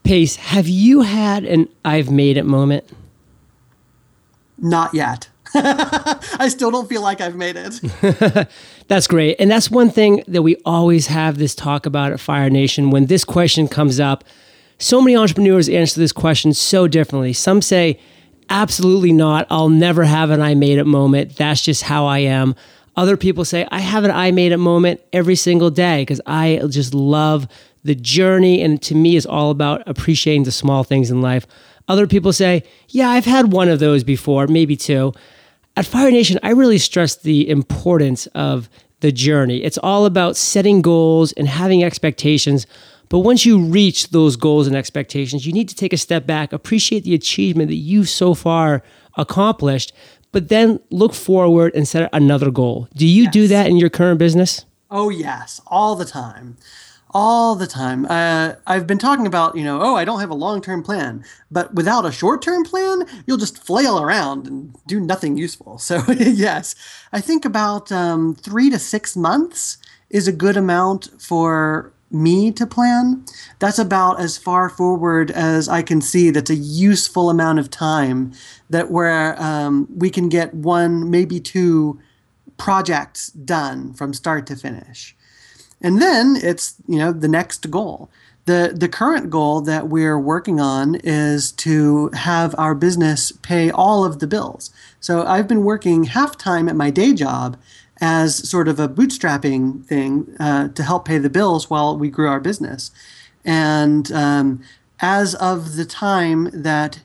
Pace, 0.04 0.36
have 0.36 0.68
you 0.68 1.02
had 1.02 1.46
an 1.46 1.70
I've 1.86 2.12
made 2.12 2.36
it 2.36 2.44
moment? 2.44 2.84
Not 4.58 4.94
yet. 4.94 5.30
I 5.56 6.50
still 6.50 6.70
don't 6.70 6.90
feel 6.90 7.02
like 7.02 7.22
I've 7.22 7.38
made 7.38 7.56
it. 7.56 8.50
that's 8.90 9.08
great. 9.08 9.38
And 9.40 9.50
that's 9.50 9.72
one 9.72 9.90
thing 9.90 10.22
that 10.28 10.42
we 10.42 10.58
always 10.66 11.08
have 11.08 11.38
this 11.38 11.56
talk 11.56 11.86
about 11.86 12.12
at 12.12 12.20
Fire 12.20 12.50
Nation. 12.50 12.90
When 12.90 13.06
this 13.06 13.24
question 13.24 13.70
comes 13.70 14.02
up, 14.02 14.26
so 14.80 15.00
many 15.00 15.16
entrepreneurs 15.16 15.70
answer 15.70 15.98
this 15.98 16.12
question 16.12 16.54
so 16.54 16.90
differently. 16.90 17.32
Some 17.32 17.62
say, 17.62 18.00
absolutely 18.50 19.14
not. 19.14 19.48
I'll 19.50 19.70
never 19.70 20.04
have 20.04 20.30
an 20.30 20.42
I 20.42 20.56
made 20.56 20.78
it 20.78 20.86
moment. 20.86 21.36
That's 21.36 21.62
just 21.62 21.84
how 21.84 22.06
I 22.06 22.20
am. 22.20 22.56
Other 22.96 23.18
people 23.18 23.44
say, 23.44 23.68
I 23.72 23.80
have 23.80 24.04
an 24.04 24.12
I 24.12 24.32
made 24.32 24.52
it 24.52 24.58
moment 24.58 25.02
every 25.12 25.36
single 25.36 25.72
day 25.72 26.02
because 26.02 26.22
I 26.26 26.62
just 26.70 26.94
love 26.94 27.48
the 27.84 27.96
journey. 27.96 28.62
And 28.62 28.82
to 28.84 28.96
me, 28.96 29.18
it's 29.18 29.26
all 29.26 29.50
about 29.50 29.84
appreciating 29.88 30.44
the 30.44 30.52
small 30.52 30.84
things 30.84 31.10
in 31.10 31.22
life. 31.22 31.48
Other 31.88 32.08
people 32.08 32.32
say, 32.32 32.64
Yeah, 32.90 33.10
I've 33.10 33.26
had 33.26 33.52
one 33.52 33.68
of 33.68 33.80
those 33.80 34.04
before, 34.04 34.48
maybe 34.48 34.76
two. 34.76 35.14
At 35.76 35.86
Fire 35.88 36.12
Nation, 36.12 36.40
I 36.44 36.52
really 36.52 36.78
stress 36.78 37.16
the 37.16 37.50
importance 37.50 38.28
of 38.28 38.70
the 39.00 39.12
journey. 39.12 39.64
It's 39.64 39.80
all 39.80 40.06
about 40.06 40.38
setting 40.38 40.82
goals 40.82 41.34
and 41.34 41.48
having 41.48 41.84
expectations. 41.84 42.68
But 43.14 43.20
once 43.20 43.46
you 43.46 43.60
reach 43.60 44.10
those 44.10 44.36
goals 44.36 44.66
and 44.66 44.76
expectations, 44.76 45.46
you 45.46 45.54
need 45.54 45.70
to 45.70 45.76
take 45.76 45.94
a 45.94 45.98
step 45.98 46.26
back, 46.26 46.52
appreciate 46.52 47.04
the 47.04 47.14
achievement 47.14 47.70
that 47.70 47.76
you've 47.76 48.10
so 48.10 48.34
far 48.34 48.82
accomplished, 49.16 49.94
but 50.32 50.50
then 50.50 50.80
look 50.90 51.14
forward 51.14 51.76
and 51.76 51.88
set 51.88 52.10
another 52.12 52.50
goal. 52.50 52.88
Do 52.96 53.06
you 53.06 53.26
yes. 53.26 53.34
do 53.34 53.48
that 53.50 53.68
in 53.68 53.78
your 53.78 53.92
current 53.92 54.18
business? 54.18 54.66
Oh, 54.90 55.10
yes, 55.10 55.62
all 55.68 55.96
the 55.96 56.06
time 56.06 56.58
all 57.16 57.54
the 57.54 57.68
time. 57.68 58.08
Uh, 58.10 58.56
I've 58.66 58.88
been 58.88 58.98
talking 58.98 59.28
about, 59.28 59.56
you 59.56 59.64
know, 59.64 59.80
oh, 59.80 59.96
I 59.96 60.04
don't 60.04 60.20
have 60.20 60.32
a 60.32 60.34
long 60.34 60.62
term 60.62 60.82
plan, 60.82 61.24
but 61.52 61.72
without 61.76 62.08
a 62.08 62.12
short 62.12 62.42
term 62.42 62.64
plan, 62.64 63.06
you'll 63.28 63.38
just 63.38 63.64
flail 63.64 64.02
around 64.02 64.48
and 64.48 64.76
do 64.88 65.00
nothing 65.00 65.38
useful. 65.38 65.78
So, 65.78 66.02
yes, 66.18 66.74
I 67.12 67.22
think 67.22 67.46
about 67.46 67.92
um, 67.92 68.34
three 68.34 68.72
to 68.72 68.80
six 68.80 69.16
months 69.16 69.78
is 70.10 70.28
a 70.28 70.32
good 70.32 70.58
amount 70.58 71.12
for 71.20 71.93
me 72.14 72.52
to 72.52 72.68
plan. 72.68 73.26
That's 73.60 73.80
about 73.80 74.20
as 74.20 74.38
far 74.38 74.70
forward 74.70 75.32
as 75.32 75.68
I 75.68 75.82
can 75.82 76.02
see. 76.02 76.30
That's 76.30 76.50
a 76.50 76.56
useful 76.56 77.30
amount 77.30 77.60
of 77.60 77.70
time 77.70 78.34
that 78.70 78.92
where 78.92 79.42
um, 79.42 79.88
we 79.96 80.10
can 80.10 80.30
get 80.30 80.54
one, 80.54 81.10
maybe 81.10 81.40
two 81.40 82.00
projects 82.58 83.30
done 83.30 83.94
from 83.94 84.14
start 84.14 84.46
to 84.48 84.56
finish. 84.56 85.16
And 85.82 86.02
then 86.02 86.38
it's, 86.42 86.76
you 86.88 86.98
know, 86.98 87.12
the 87.12 87.28
next 87.28 87.70
goal. 87.70 88.10
The, 88.46 88.74
the 88.76 88.90
current 88.90 89.30
goal 89.30 89.62
that 89.62 89.88
we're 89.88 90.20
working 90.20 90.60
on 90.60 90.96
is 90.96 91.52
to 91.54 92.10
have 92.10 92.54
our 92.58 92.76
business 92.76 93.32
pay 93.32 93.72
all 93.72 94.04
of 94.04 94.20
the 94.20 94.28
bills. 94.28 94.70
So 95.00 95.26
I've 95.26 95.48
been 95.48 95.64
working 95.64 96.06
half 96.06 96.38
time 96.38 96.68
at 96.68 96.76
my 96.76 96.90
day 96.90 97.14
job 97.14 97.58
as 98.04 98.50
sort 98.50 98.68
of 98.68 98.82
a 98.82 98.90
bootstrapping 98.90 99.86
thing 99.86 100.36
uh, 100.38 100.68
to 100.68 100.84
help 100.84 101.06
pay 101.06 101.18
the 101.18 101.30
bills 101.30 101.70
while 101.70 101.98
we 101.98 102.10
grew 102.10 102.28
our 102.28 102.42
business. 102.42 102.92
And 103.46 104.12
um, 104.12 104.62
as 105.00 105.36
of 105.36 105.78
the 105.78 105.86
time 105.86 106.50
that 106.52 107.00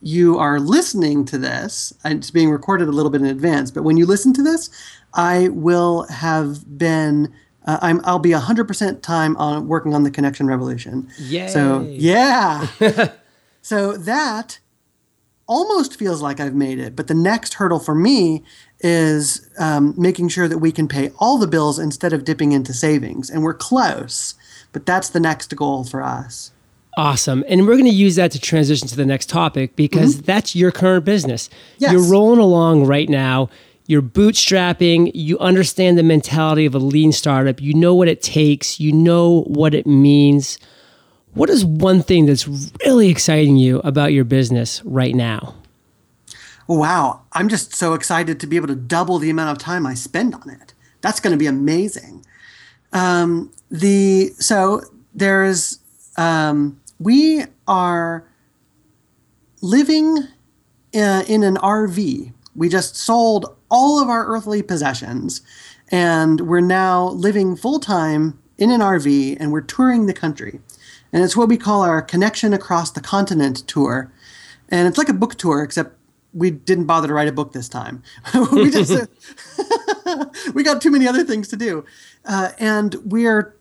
you 0.00 0.38
are 0.38 0.58
listening 0.58 1.26
to 1.26 1.36
this, 1.36 1.92
it's 2.02 2.30
being 2.30 2.48
recorded 2.48 2.88
a 2.88 2.92
little 2.92 3.10
bit 3.10 3.20
in 3.20 3.26
advance, 3.26 3.70
but 3.70 3.82
when 3.82 3.98
you 3.98 4.06
listen 4.06 4.32
to 4.32 4.42
this, 4.42 4.70
I 5.12 5.48
will 5.48 6.04
have 6.04 6.78
been. 6.78 7.34
Uh, 7.66 7.78
I'm, 7.82 8.00
I'll 8.04 8.18
be 8.18 8.30
100% 8.30 9.02
time 9.02 9.36
on 9.36 9.68
working 9.68 9.94
on 9.94 10.02
the 10.02 10.10
connection 10.10 10.46
revolution. 10.46 11.10
Yay. 11.18 11.48
So, 11.48 11.82
yeah. 11.82 12.66
so 13.60 13.98
that 13.98 14.60
almost 15.46 15.98
feels 15.98 16.22
like 16.22 16.40
I've 16.40 16.54
made 16.54 16.78
it. 16.78 16.96
But 16.96 17.08
the 17.08 17.14
next 17.14 17.54
hurdle 17.54 17.78
for 17.78 17.94
me 17.94 18.44
is 18.80 19.50
um, 19.58 19.94
making 19.96 20.28
sure 20.28 20.48
that 20.48 20.58
we 20.58 20.70
can 20.70 20.88
pay 20.88 21.10
all 21.18 21.38
the 21.38 21.46
bills 21.46 21.78
instead 21.78 22.12
of 22.12 22.24
dipping 22.24 22.52
into 22.52 22.72
savings. 22.72 23.28
And 23.28 23.42
we're 23.42 23.54
close, 23.54 24.34
but 24.72 24.86
that's 24.86 25.08
the 25.08 25.20
next 25.20 25.54
goal 25.56 25.84
for 25.84 26.02
us. 26.02 26.52
Awesome. 26.96 27.44
And 27.48 27.66
we're 27.66 27.76
going 27.76 27.84
to 27.84 27.90
use 27.90 28.16
that 28.16 28.32
to 28.32 28.40
transition 28.40 28.88
to 28.88 28.96
the 28.96 29.06
next 29.06 29.28
topic 29.28 29.76
because 29.76 30.16
mm-hmm. 30.16 30.24
that's 30.24 30.56
your 30.56 30.72
current 30.72 31.04
business. 31.04 31.48
Yes. 31.78 31.92
You're 31.92 32.10
rolling 32.10 32.40
along 32.40 32.86
right 32.86 33.08
now. 33.08 33.50
You're 33.86 34.02
bootstrapping. 34.02 35.12
You 35.14 35.38
understand 35.38 35.96
the 35.96 36.02
mentality 36.02 36.66
of 36.66 36.74
a 36.74 36.78
lean 36.78 37.12
startup. 37.12 37.60
You 37.60 37.72
know 37.74 37.94
what 37.94 38.08
it 38.08 38.20
takes. 38.20 38.80
You 38.80 38.92
know 38.92 39.42
what 39.42 39.74
it 39.74 39.86
means. 39.86 40.58
What 41.34 41.50
is 41.50 41.64
one 41.64 42.02
thing 42.02 42.26
that's 42.26 42.48
really 42.84 43.10
exciting 43.10 43.56
you 43.56 43.78
about 43.80 44.12
your 44.12 44.24
business 44.24 44.84
right 44.84 45.14
now? 45.14 45.54
Wow. 46.68 47.22
I'm 47.32 47.48
just 47.48 47.74
so 47.74 47.94
excited 47.94 48.38
to 48.38 48.46
be 48.46 48.56
able 48.56 48.68
to 48.68 48.76
double 48.76 49.18
the 49.18 49.30
amount 49.30 49.50
of 49.50 49.58
time 49.58 49.86
I 49.86 49.94
spend 49.94 50.34
on 50.34 50.50
it. 50.50 50.74
That's 51.00 51.18
going 51.18 51.32
to 51.32 51.38
be 51.38 51.46
amazing. 51.46 52.24
Um, 52.92 53.50
the 53.70 54.28
so 54.38 54.82
there's 55.14 55.78
um, 56.16 56.80
we 56.98 57.44
are 57.66 58.24
living 59.62 60.28
in, 60.92 61.02
uh, 61.02 61.24
in 61.26 61.42
an 61.42 61.56
RV. 61.56 62.32
We 62.54 62.68
just 62.68 62.96
sold 62.96 63.56
all 63.70 64.00
of 64.00 64.08
our 64.08 64.26
earthly 64.26 64.62
possessions 64.62 65.42
and 65.90 66.42
we're 66.42 66.60
now 66.60 67.08
living 67.08 67.56
full 67.56 67.78
time 67.78 68.38
in 68.58 68.70
an 68.70 68.80
RV 68.80 69.36
and 69.40 69.52
we're 69.52 69.60
touring 69.60 70.06
the 70.06 70.14
country. 70.14 70.60
And 71.12 71.24
it's 71.24 71.36
what 71.36 71.48
we 71.48 71.56
call 71.56 71.82
our 71.82 72.02
Connection 72.02 72.52
Across 72.52 72.90
the 72.90 73.00
Continent 73.00 73.66
tour. 73.66 74.12
And 74.68 74.86
it's 74.86 74.98
like 74.98 75.08
a 75.08 75.14
book 75.14 75.36
tour, 75.36 75.62
except 75.62 75.97
we 76.38 76.50
didn't 76.50 76.84
bother 76.84 77.08
to 77.08 77.14
write 77.14 77.28
a 77.28 77.32
book 77.32 77.52
this 77.52 77.68
time. 77.68 78.02
we 78.52 78.70
just 78.70 78.92
uh, 78.92 80.24
we 80.54 80.62
got 80.62 80.80
too 80.80 80.90
many 80.90 81.06
other 81.06 81.24
things 81.24 81.48
to 81.48 81.56
do, 81.56 81.84
uh, 82.24 82.50
and 82.58 82.94
we're 83.04 83.54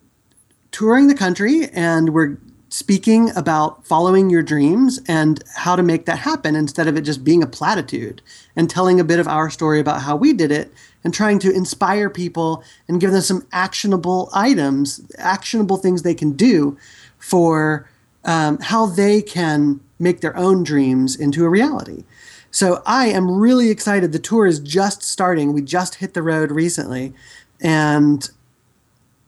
touring 0.71 1.07
the 1.07 1.15
country 1.15 1.67
and 1.73 2.13
we're 2.13 2.37
speaking 2.69 3.35
about 3.35 3.85
following 3.87 4.29
your 4.29 4.43
dreams 4.43 4.99
and 5.07 5.41
how 5.55 5.75
to 5.75 5.81
make 5.81 6.05
that 6.05 6.19
happen 6.19 6.55
instead 6.55 6.87
of 6.87 6.97
it 6.97 7.01
just 7.01 7.23
being 7.23 7.41
a 7.41 7.47
platitude 7.47 8.21
and 8.55 8.69
telling 8.69 8.99
a 8.99 9.03
bit 9.05 9.19
of 9.19 9.27
our 9.27 9.49
story 9.49 9.79
about 9.79 10.01
how 10.01 10.15
we 10.15 10.33
did 10.33 10.51
it 10.51 10.71
and 11.03 11.13
trying 11.13 11.39
to 11.39 11.51
inspire 11.51 12.09
people 12.09 12.61
and 12.87 12.99
give 12.99 13.11
them 13.11 13.21
some 13.21 13.47
actionable 13.53 14.29
items, 14.33 15.01
actionable 15.17 15.77
things 15.77 16.01
they 16.01 16.13
can 16.13 16.33
do 16.33 16.77
for 17.17 17.89
um, 18.25 18.59
how 18.59 18.85
they 18.85 19.21
can 19.21 19.79
make 19.97 20.19
their 20.19 20.35
own 20.35 20.63
dreams 20.63 21.15
into 21.15 21.45
a 21.45 21.49
reality. 21.49 22.03
So 22.51 22.81
I 22.85 23.07
am 23.07 23.29
really 23.29 23.69
excited. 23.69 24.11
The 24.11 24.19
tour 24.19 24.45
is 24.45 24.59
just 24.59 25.03
starting. 25.03 25.53
We 25.53 25.61
just 25.61 25.95
hit 25.95 26.13
the 26.13 26.23
road 26.23 26.51
recently, 26.51 27.13
and 27.61 28.29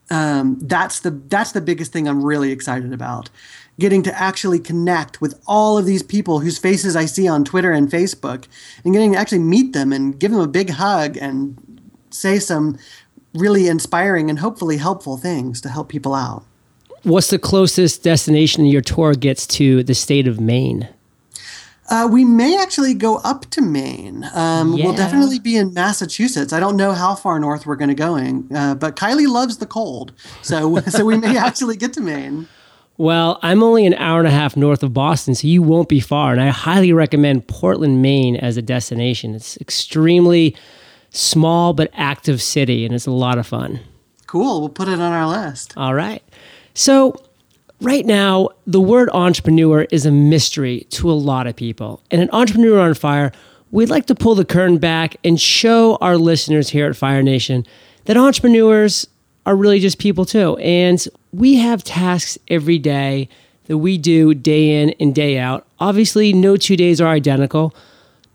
um, 0.10 0.58
that's 0.62 1.02
the 1.02 1.12
that's 1.12 1.52
the 1.52 1.62
biggest 1.62 1.92
thing 1.92 2.08
I'm 2.08 2.24
really 2.24 2.52
excited 2.52 2.94
about. 2.94 3.30
Getting 3.80 4.04
to 4.04 4.20
actually 4.20 4.60
connect 4.60 5.22
with 5.22 5.40
all 5.48 5.78
of 5.78 5.86
these 5.86 6.04
people 6.04 6.40
whose 6.40 6.58
faces 6.58 6.96
I 6.96 7.06
see 7.06 7.28
on 7.28 7.46
Twitter 7.46 7.72
and 7.72 7.90
Facebook, 7.90 8.48
and 8.84 8.94
getting 8.94 9.14
to 9.14 9.18
actually 9.18 9.40
meet 9.40 9.74
them 9.74 9.94
and 9.94 10.20
give 10.20 10.32
them 10.32 10.42
a 10.42 10.48
big 10.48 10.72
hug 10.72 11.18
and 11.18 11.58
say 12.10 12.40
some 12.40 12.78
really 13.34 13.68
inspiring 13.68 14.30
and 14.30 14.40
hopefully 14.40 14.78
helpful 14.78 15.18
things 15.18 15.62
to 15.62 15.70
help 15.70 15.90
people 15.90 16.16
out. 16.16 16.44
What's 17.04 17.30
the 17.30 17.40
closest 17.40 18.04
destination 18.04 18.66
your 18.66 18.82
tour 18.82 19.14
gets 19.14 19.48
to 19.48 19.84
the 19.84 19.94
state 19.94 20.28
of 20.28 20.40
Maine? 20.40 20.90
Uh, 21.90 22.08
we 22.10 22.24
may 22.24 22.58
actually 22.58 22.94
go 22.94 23.18
up 23.18 23.50
to 23.50 23.62
Maine. 23.62 24.24
Um, 24.34 24.74
yeah. 24.74 24.86
We'll 24.86 24.96
definitely 24.96 25.40
be 25.40 25.58
in 25.58 25.74
Massachusetts. 25.74 26.54
I 26.54 26.60
don't 26.60 26.78
know 26.78 26.94
how 26.94 27.16
far 27.16 27.40
north 27.40 27.66
we're 27.66 27.76
going 27.76 27.90
to 27.90 27.96
going, 27.96 28.48
uh, 28.56 28.76
but 28.76 28.96
Kylie 28.96 29.28
loves 29.28 29.58
the 29.58 29.66
cold, 29.66 30.14
so 30.42 30.80
so 30.88 31.06
we 31.06 31.18
may 31.18 31.38
actually 31.38 31.78
get 31.78 31.94
to 31.94 32.02
Maine. 32.02 32.48
Well, 32.98 33.40
I'm 33.42 33.64
only 33.64 33.86
an 33.86 33.94
hour 33.94 34.20
and 34.20 34.28
a 34.28 34.32
half 34.32 34.58
north 34.58 34.84
of 34.84 34.94
Boston, 34.94 35.34
so 35.34 35.48
you 35.48 35.62
won't 35.62 35.88
be 35.88 36.02
far. 36.02 36.34
And 36.34 36.42
I 36.42 36.50
highly 36.50 36.92
recommend 36.92 37.48
Portland, 37.48 38.02
Maine 38.02 38.36
as 38.36 38.58
a 38.58 38.62
destination. 38.62 39.34
It's 39.34 39.56
extremely 39.58 40.54
small 41.10 41.74
but 41.74 41.90
active 41.94 42.42
city, 42.42 42.86
and 42.86 42.94
it's 42.94 43.08
a 43.08 43.12
lot 43.12 43.38
of 43.38 43.48
fun. 43.48 43.80
Cool. 44.28 44.60
We'll 44.60 44.70
put 44.70 44.90
it 44.90 45.00
on 45.00 45.14
our 45.14 45.28
list. 45.28 45.74
All 45.78 45.94
right. 45.94 46.22
So 46.74 47.16
Right 47.82 48.06
now, 48.06 48.50
the 48.68 48.82
word 48.82 49.10
entrepreneur 49.14 49.88
is 49.90 50.06
a 50.06 50.12
mystery 50.12 50.86
to 50.90 51.10
a 51.10 51.14
lot 51.14 51.48
of 51.48 51.56
people. 51.56 52.04
And 52.12 52.22
an 52.22 52.30
Entrepreneur 52.34 52.78
on 52.80 52.94
Fire, 52.94 53.32
we'd 53.72 53.90
like 53.90 54.08
to 54.08 54.16
pull 54.16 54.36
the 54.36 54.44
curtain 54.44 54.80
back 54.80 55.16
and 55.24 55.40
show 55.40 55.96
our 56.02 56.18
listeners 56.18 56.70
here 56.70 56.90
at 56.90 56.98
Fire 56.98 57.24
Nation 57.24 57.66
that 58.04 58.18
entrepreneurs 58.18 59.08
are 59.46 59.56
really 59.56 59.80
just 59.80 59.98
people 59.98 60.26
too. 60.26 60.58
And 60.58 61.08
we 61.32 61.56
have 61.56 61.84
tasks 61.86 62.38
every 62.50 62.80
day 62.80 63.30
that 63.68 63.78
we 63.78 63.98
do 63.98 64.34
day 64.34 64.82
in 64.82 64.90
and 65.00 65.16
day 65.16 65.38
out. 65.38 65.66
Obviously, 65.80 66.34
no 66.34 66.58
two 66.58 66.76
days 66.76 67.00
are 67.00 67.08
identical, 67.08 67.74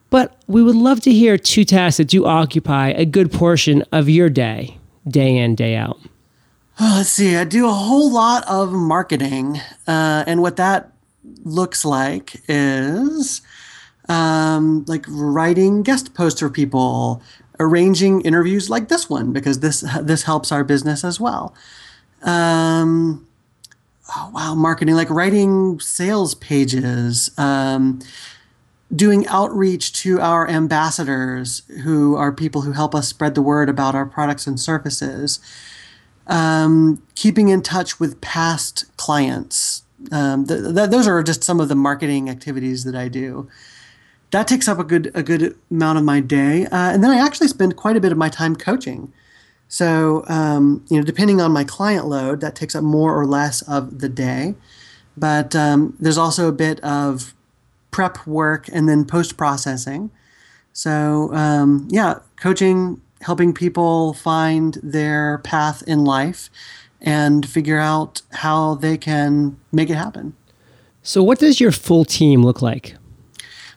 but 0.09 0.41
we 0.47 0.63
would 0.63 0.77
love 0.77 1.01
to 1.03 1.13
hear 1.13 1.37
two 1.37 1.67
tasks 1.67 1.99
that 1.99 2.09
do 2.09 2.25
occupy 2.25 2.91
a 2.91 3.05
good 3.05 3.31
portion 3.31 3.83
of 3.93 4.09
your 4.09 4.31
day, 4.31 4.79
day 5.07 5.37
in, 5.37 5.55
day 5.55 5.77
out. 5.77 5.99
Oh, 6.81 6.95
let's 6.99 7.11
see. 7.11 7.37
I 7.37 7.45
do 7.45 7.69
a 7.69 7.73
whole 7.73 8.11
lot 8.11 8.45
of 8.49 8.73
marketing, 8.73 9.61
uh, 9.87 10.25
and 10.27 10.43
what 10.43 10.57
that 10.57 10.91
looks 11.45 11.85
like 11.85 12.43
is 12.49 13.43
um, 14.09 14.85
like 14.89 15.05
writing 15.09 15.83
guest 15.85 16.15
posts 16.15 16.41
for 16.41 16.51
people, 16.51 17.23
arranging 17.61 18.23
interviews 18.23 18.69
like 18.69 18.89
this 18.89 19.09
one 19.09 19.33
because 19.33 19.61
this 19.61 19.85
this 20.03 20.25
helps 20.25 20.51
our 20.51 20.65
business 20.65 21.05
as 21.05 21.21
well. 21.21 21.55
Um, 22.23 23.25
oh, 24.17 24.31
wow, 24.35 24.55
marketing 24.57 24.97
like 24.97 25.11
writing 25.11 25.79
sales 25.79 26.35
pages. 26.35 27.31
Um, 27.39 28.01
doing 28.95 29.27
outreach 29.29 29.93
to 29.93 30.21
our 30.21 30.49
ambassadors 30.49 31.63
who 31.83 32.15
are 32.17 32.31
people 32.33 32.63
who 32.63 32.73
help 32.73 32.95
us 32.95 33.09
spread 33.09 33.35
the 33.35 33.43
word 33.43 33.69
about 33.69 33.95
our 33.95 34.07
products 34.07 34.47
and 34.47 34.61
services 34.61 35.41
um, 36.27 37.03
keeping 37.15 37.49
in 37.49 37.63
touch 37.63 38.01
with 38.01 38.21
past 38.21 38.85
clients. 38.97 39.83
Um, 40.13 40.47
th- 40.47 40.63
th- 40.63 40.91
those 40.91 41.07
are 41.07 41.23
just 41.23 41.45
some 41.45 41.61
of 41.61 41.69
the 41.69 41.75
marketing 41.75 42.29
activities 42.29 42.85
that 42.85 42.95
I 42.95 43.09
do. 43.09 43.49
That 44.31 44.49
takes 44.49 44.67
up 44.67 44.79
a 44.79 44.85
good 44.85 45.11
a 45.15 45.23
good 45.23 45.57
amount 45.71 45.99
of 45.99 46.05
my 46.05 46.21
day, 46.21 46.67
uh, 46.67 46.91
and 46.93 47.05
then 47.05 47.11
I 47.11 47.25
actually 47.25 47.49
spend 47.49 47.77
quite 47.77 47.97
a 47.97 48.01
bit 48.01 48.11
of 48.11 48.19
my 48.19 48.29
time 48.29 48.57
coaching. 48.57 49.13
So 49.69 50.25
um, 50.29 50.85
you 50.89 50.97
know, 50.99 51.05
depending 51.05 51.41
on 51.41 51.53
my 51.53 51.65
client 51.65 52.07
load, 52.07 52.41
that 52.41 52.57
takes 52.57 52.75
up 52.75 52.83
more 52.83 53.19
or 53.19 53.27
less 53.27 53.63
of 53.63 54.01
the 54.01 54.09
day. 54.09 54.55
But 55.17 55.55
um, 55.55 55.97
there's 56.01 56.19
also 56.19 56.49
a 56.49 56.53
bit 56.53 56.81
of 56.81 57.35
prep 57.91 58.27
work 58.27 58.69
and 58.73 58.89
then 58.89 59.05
post 59.05 59.37
processing. 59.37 60.11
So 60.73 61.33
um, 61.33 61.87
yeah, 61.91 62.19
coaching 62.37 63.01
helping 63.25 63.55
people 63.55 64.13
find 64.13 64.79
their 64.83 65.39
path 65.39 65.83
in 65.87 66.05
life 66.05 66.51
and 67.01 67.49
figure 67.49 67.79
out 67.79 68.23
how 68.33 68.75
they 68.75 68.97
can 68.97 69.59
make 69.73 69.91
it 69.91 69.97
happen. 69.97 70.35
So, 71.03 71.23
what 71.23 71.39
does 71.39 71.61
your 71.61 71.73
full 71.73 72.05
team 72.05 72.43
look 72.43 72.63
like? 72.63 72.97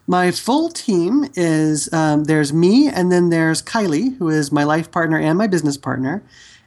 My 0.06 0.32
full 0.32 0.70
team 0.70 1.28
is 1.36 1.92
um, 1.92 2.26
there's 2.26 2.54
me, 2.54 2.88
and 2.88 3.12
then 3.12 3.30
there's 3.30 3.62
Kylie, 3.62 4.18
who 4.18 4.30
is 4.30 4.52
my 4.52 4.64
life 4.64 4.90
partner 4.92 5.20
and 5.20 5.38
my 5.38 5.48
business 5.48 5.78
partner. 5.78 6.24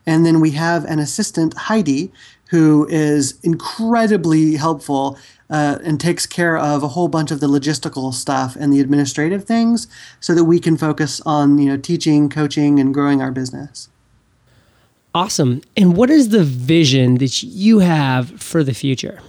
And 0.07 0.27
then 0.27 0.41
we 0.41 0.53
have 0.53 0.85
an 0.85 0.99
assistant, 0.99 1.55
Heidi, 1.55 2.13
who 2.51 2.87
is 2.89 3.39
incredibly 3.43 4.57
helpful 4.57 5.17
uh, 5.49 5.79
and 5.85 6.01
takes 6.01 6.27
care 6.27 6.59
of 6.59 6.83
a 6.83 6.89
whole 6.89 7.09
bunch 7.09 7.31
of 7.31 7.41
the 7.41 7.47
logistical 7.47 8.13
stuff 8.13 8.57
and 8.57 8.73
the 8.73 8.81
administrative 8.81 9.45
things 9.45 9.87
so 10.19 10.35
that 10.35 10.45
we 10.45 10.59
can 10.59 10.77
focus 10.77 11.21
on 11.25 11.59
you 11.59 11.69
know 11.69 11.77
teaching 11.77 12.29
coaching 12.29 12.79
and 12.79 12.93
growing 12.93 13.23
our 13.23 13.31
business. 13.31 13.89
Awesome. 15.15 15.63
And 15.77 15.97
what 15.97 16.11
is 16.11 16.29
the 16.29 16.45
vision 16.45 17.17
that 17.17 17.43
you 17.43 17.81
have 17.81 18.41
for 18.41 18.63
the 18.63 18.75
future? 18.75 19.21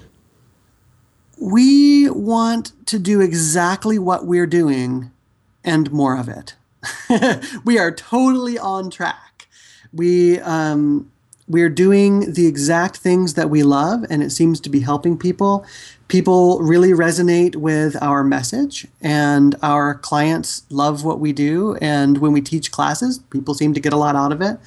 We 1.39 2.07
want 2.10 2.71
to 2.86 2.99
do 2.99 3.19
exactly 3.19 3.97
what 3.97 4.27
we're 4.27 4.45
doing 4.45 5.12
and 5.63 5.91
more 5.91 6.17
of 6.17 6.27
it. 6.27 6.55
We 7.65 7.79
are 7.79 7.91
totally 7.91 8.57
on 8.57 8.89
track. 8.89 9.47
We 9.91 10.39
um, 10.39 11.12
we're 11.51 11.69
doing 11.69 12.31
the 12.31 12.47
exact 12.47 12.97
things 12.97 13.33
that 13.33 13.49
we 13.49 13.61
love 13.61 14.05
and 14.09 14.23
it 14.23 14.29
seems 14.29 14.61
to 14.61 14.69
be 14.69 14.79
helping 14.79 15.17
people. 15.17 15.65
People 16.07 16.59
really 16.61 16.91
resonate 16.91 17.57
with 17.57 18.01
our 18.01 18.23
message 18.23 18.87
and 19.01 19.55
our 19.61 19.95
clients 19.95 20.63
love 20.69 21.03
what 21.03 21.19
we 21.19 21.33
do. 21.33 21.75
And 21.81 22.19
when 22.19 22.31
we 22.31 22.41
teach 22.41 22.71
classes 22.71 23.19
people 23.29 23.53
seem 23.53 23.73
to 23.73 23.81
get 23.81 23.91
a 23.91 23.97
lot 23.97 24.15
out 24.15 24.31
of 24.31 24.41
it. 24.41 24.59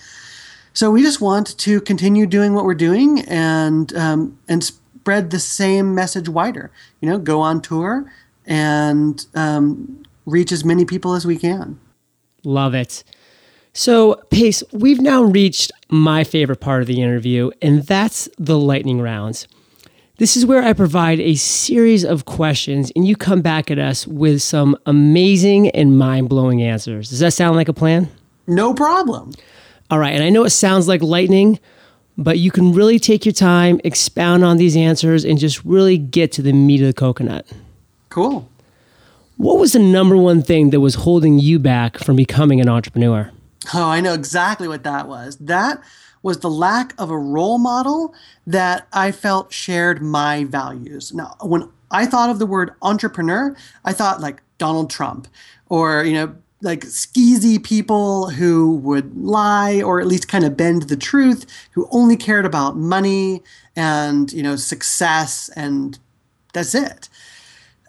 So 0.74 0.90
we 0.90 1.02
just 1.02 1.22
want 1.22 1.56
to 1.58 1.80
continue 1.80 2.26
doing 2.26 2.52
what 2.52 2.64
we're 2.66 2.74
doing 2.74 3.20
and 3.28 3.94
um, 3.96 4.38
and 4.46 4.62
spread 4.62 5.30
the 5.30 5.38
same 5.38 5.94
message 5.94 6.28
wider. 6.28 6.70
You 7.00 7.08
know 7.08 7.18
go 7.18 7.40
on 7.40 7.62
tour 7.62 8.12
and 8.44 9.24
um, 9.34 10.02
reach 10.26 10.52
as 10.52 10.64
many 10.64 10.84
people 10.84 11.14
as 11.14 11.24
we 11.24 11.38
can. 11.38 11.80
Love 12.44 12.74
it 12.74 13.04
so, 13.74 14.14
Pace, 14.30 14.62
we've 14.72 15.00
now 15.00 15.22
reached 15.22 15.72
my 15.88 16.22
favorite 16.22 16.60
part 16.60 16.80
of 16.80 16.86
the 16.86 17.02
interview, 17.02 17.50
and 17.60 17.82
that's 17.82 18.28
the 18.38 18.56
lightning 18.56 19.00
rounds. 19.00 19.48
This 20.18 20.36
is 20.36 20.46
where 20.46 20.62
I 20.62 20.72
provide 20.72 21.18
a 21.18 21.34
series 21.34 22.04
of 22.04 22.24
questions, 22.24 22.92
and 22.94 23.04
you 23.04 23.16
come 23.16 23.42
back 23.42 23.72
at 23.72 23.80
us 23.80 24.06
with 24.06 24.42
some 24.42 24.76
amazing 24.86 25.70
and 25.70 25.98
mind 25.98 26.28
blowing 26.28 26.62
answers. 26.62 27.10
Does 27.10 27.18
that 27.18 27.32
sound 27.32 27.56
like 27.56 27.68
a 27.68 27.72
plan? 27.72 28.08
No 28.46 28.74
problem. 28.74 29.32
All 29.90 29.98
right, 29.98 30.14
and 30.14 30.22
I 30.22 30.30
know 30.30 30.44
it 30.44 30.50
sounds 30.50 30.86
like 30.86 31.02
lightning, 31.02 31.58
but 32.16 32.38
you 32.38 32.52
can 32.52 32.72
really 32.72 33.00
take 33.00 33.26
your 33.26 33.32
time, 33.32 33.80
expound 33.82 34.44
on 34.44 34.56
these 34.56 34.76
answers, 34.76 35.24
and 35.24 35.36
just 35.36 35.64
really 35.64 35.98
get 35.98 36.30
to 36.32 36.42
the 36.42 36.52
meat 36.52 36.80
of 36.80 36.86
the 36.86 36.92
coconut. 36.92 37.44
Cool. 38.08 38.48
What 39.36 39.58
was 39.58 39.72
the 39.72 39.80
number 39.80 40.16
one 40.16 40.42
thing 40.42 40.70
that 40.70 40.78
was 40.78 40.94
holding 40.94 41.40
you 41.40 41.58
back 41.58 41.98
from 41.98 42.14
becoming 42.14 42.60
an 42.60 42.68
entrepreneur? 42.68 43.32
Oh, 43.72 43.88
I 43.88 44.00
know 44.00 44.12
exactly 44.12 44.68
what 44.68 44.84
that 44.84 45.08
was. 45.08 45.36
That 45.38 45.82
was 46.22 46.38
the 46.38 46.50
lack 46.50 46.94
of 46.98 47.10
a 47.10 47.18
role 47.18 47.58
model 47.58 48.14
that 48.46 48.88
I 48.92 49.12
felt 49.12 49.52
shared 49.52 50.02
my 50.02 50.44
values. 50.44 51.12
Now, 51.14 51.36
when 51.42 51.70
I 51.90 52.06
thought 52.06 52.30
of 52.30 52.38
the 52.38 52.46
word 52.46 52.72
entrepreneur, 52.82 53.54
I 53.84 53.92
thought 53.92 54.20
like 54.20 54.42
Donald 54.58 54.90
Trump 54.90 55.28
or, 55.68 56.02
you 56.02 56.14
know, 56.14 56.34
like 56.62 56.80
skeezy 56.80 57.62
people 57.62 58.30
who 58.30 58.76
would 58.76 59.14
lie 59.16 59.82
or 59.82 60.00
at 60.00 60.06
least 60.06 60.26
kind 60.26 60.44
of 60.44 60.56
bend 60.56 60.84
the 60.84 60.96
truth, 60.96 61.46
who 61.72 61.86
only 61.90 62.16
cared 62.16 62.46
about 62.46 62.76
money 62.76 63.42
and, 63.76 64.32
you 64.32 64.42
know, 64.42 64.56
success 64.56 65.50
and 65.56 65.98
that's 66.54 66.74
it. 66.74 67.08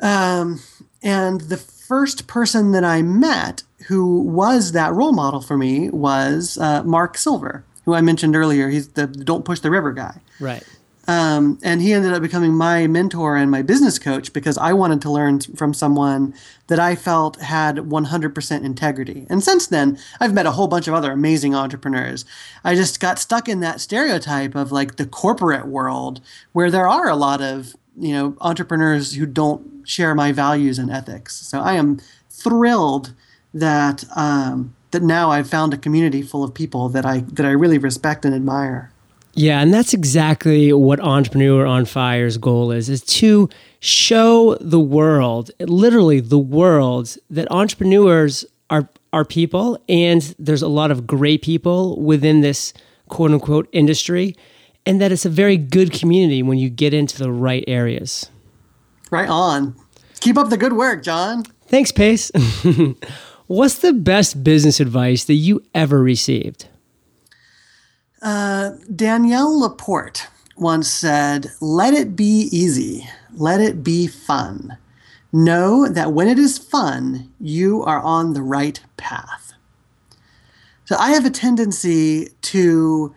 Um, 0.02 0.60
and 1.02 1.42
the 1.42 1.58
first 1.58 2.28
person 2.28 2.74
that 2.74 2.84
I 2.84 3.02
met 3.02 3.64
who 3.88 4.22
was 4.22 4.72
that 4.72 4.94
role 4.94 5.12
model 5.12 5.42
for 5.42 5.58
me 5.58 5.90
was 5.90 6.58
uh, 6.58 6.84
Mark 6.84 7.18
Silver, 7.18 7.64
who 7.86 7.94
I 7.94 8.02
mentioned 8.02 8.36
earlier. 8.36 8.70
He's 8.70 8.90
the 8.90 9.08
Don't 9.08 9.46
Push 9.46 9.60
the 9.60 9.70
River 9.70 9.94
guy. 9.94 10.22
Right. 10.40 10.64
Um, 11.08 11.60
and 11.62 11.82
he 11.82 11.94
ended 11.94 12.14
up 12.14 12.22
becoming 12.22 12.54
my 12.54 12.88
mentor 12.88 13.36
and 13.36 13.52
my 13.52 13.62
business 13.62 14.00
coach 14.00 14.34
because 14.34 14.58
I 14.58 14.74
wanted 14.74 15.02
to 15.04 15.12
learn 15.12 15.40
from 15.40 15.74
someone 15.74 16.34
that 16.66 16.80
I 16.80 16.96
felt 16.96 17.40
had 17.42 17.78
100% 17.78 18.64
integrity. 18.64 19.28
And 19.30 19.44
since 19.44 19.68
then, 19.68 20.00
I've 20.20 20.34
met 20.34 20.48
a 20.48 20.52
whole 20.52 20.68
bunch 20.68 20.88
of 20.88 20.96
other 20.96 21.12
amazing 21.12 21.54
entrepreneurs. 21.54 22.26
I 22.64 22.74
just 22.74 23.00
got 23.00 23.20
stuck 23.20 23.48
in 23.48 23.60
that 23.60 23.82
stereotype 23.82 24.56
of 24.56 24.72
like 24.72 24.96
the 24.96 25.06
corporate 25.06 25.68
world 25.68 26.22
where 26.54 26.72
there 26.72 26.88
are 26.88 27.08
a 27.08 27.16
lot 27.16 27.40
of, 27.40 27.76
you 27.96 28.14
know, 28.14 28.36
entrepreneurs 28.42 29.14
who 29.14 29.28
don't 29.28 29.88
share 29.88 30.16
my 30.16 30.32
values 30.32 30.80
and 30.80 30.90
ethics. 30.90 31.36
So 31.36 31.60
I 31.60 31.74
am 31.74 32.00
thrilled 32.32 33.14
that 33.56 34.04
um, 34.16 34.76
that 34.92 35.02
now 35.02 35.32
I've 35.32 35.50
found 35.50 35.74
a 35.74 35.78
community 35.78 36.22
full 36.22 36.44
of 36.44 36.54
people 36.54 36.90
that 36.90 37.06
I 37.06 37.22
that 37.34 37.46
I 37.46 37.52
really 37.52 37.80
respect 37.80 38.26
and 38.26 38.36
admire. 38.36 38.92
Yeah, 39.34 39.60
and 39.60 39.74
that's 39.74 39.94
exactly 39.94 40.72
what 40.72 41.02
Entrepreneur 41.02 41.66
on 41.66 41.86
Fire's 41.86 42.38
goal 42.38 42.72
is 42.72 42.88
is 42.90 43.02
to 43.02 43.50
show 43.80 44.56
the 44.62 44.80
world, 44.80 45.52
literally 45.60 46.20
the 46.20 46.40
world, 46.40 47.18
that 47.30 47.50
entrepreneurs 47.52 48.46
are 48.70 48.88
are 49.12 49.26
people 49.26 49.80
and 49.88 50.36
there's 50.38 50.62
a 50.62 50.68
lot 50.68 50.92
of 50.92 51.08
great 51.08 51.42
people 51.42 52.00
within 52.02 52.42
this 52.42 52.74
quote 53.08 53.32
unquote 53.32 53.68
industry 53.72 54.36
and 54.86 55.00
that 55.02 55.12
it's 55.12 55.26
a 55.26 55.30
very 55.30 55.58
good 55.58 55.92
community 55.92 56.44
when 56.44 56.58
you 56.58 56.70
get 56.70 56.94
into 56.94 57.18
the 57.18 57.32
right 57.32 57.64
areas. 57.68 58.30
Right 59.12 59.30
on. 59.30 59.76
Keep 60.20 60.38
up 60.38 60.50
the 60.50 60.58
good 60.58 60.74
work, 60.74 61.04
John. 61.04 61.44
Thanks, 61.68 61.92
Pace. 61.92 62.32
What's 63.48 63.78
the 63.78 63.94
best 63.94 64.44
business 64.44 64.80
advice 64.80 65.24
that 65.26 65.36
you 65.36 65.64
ever 65.76 66.02
received? 66.02 66.68
Uh, 68.20 68.72
Danielle 68.94 69.60
Laporte 69.60 70.28
once 70.58 70.88
said, 70.88 71.52
Let 71.62 71.94
it 71.94 72.16
be 72.16 72.50
easy, 72.52 73.08
let 73.36 73.62
it 73.62 73.84
be 73.84 74.08
fun. 74.08 74.78
Know 75.32 75.88
that 75.88 76.12
when 76.12 76.28
it 76.28 76.40
is 76.40 76.58
fun, 76.58 77.32
you 77.40 77.84
are 77.84 78.00
on 78.00 78.34
the 78.34 78.42
right 78.42 78.80
path. 78.98 79.54
So 80.86 80.96
I 80.98 81.12
have 81.12 81.26
a 81.26 81.30
tendency 81.30 82.30
to 82.44 83.14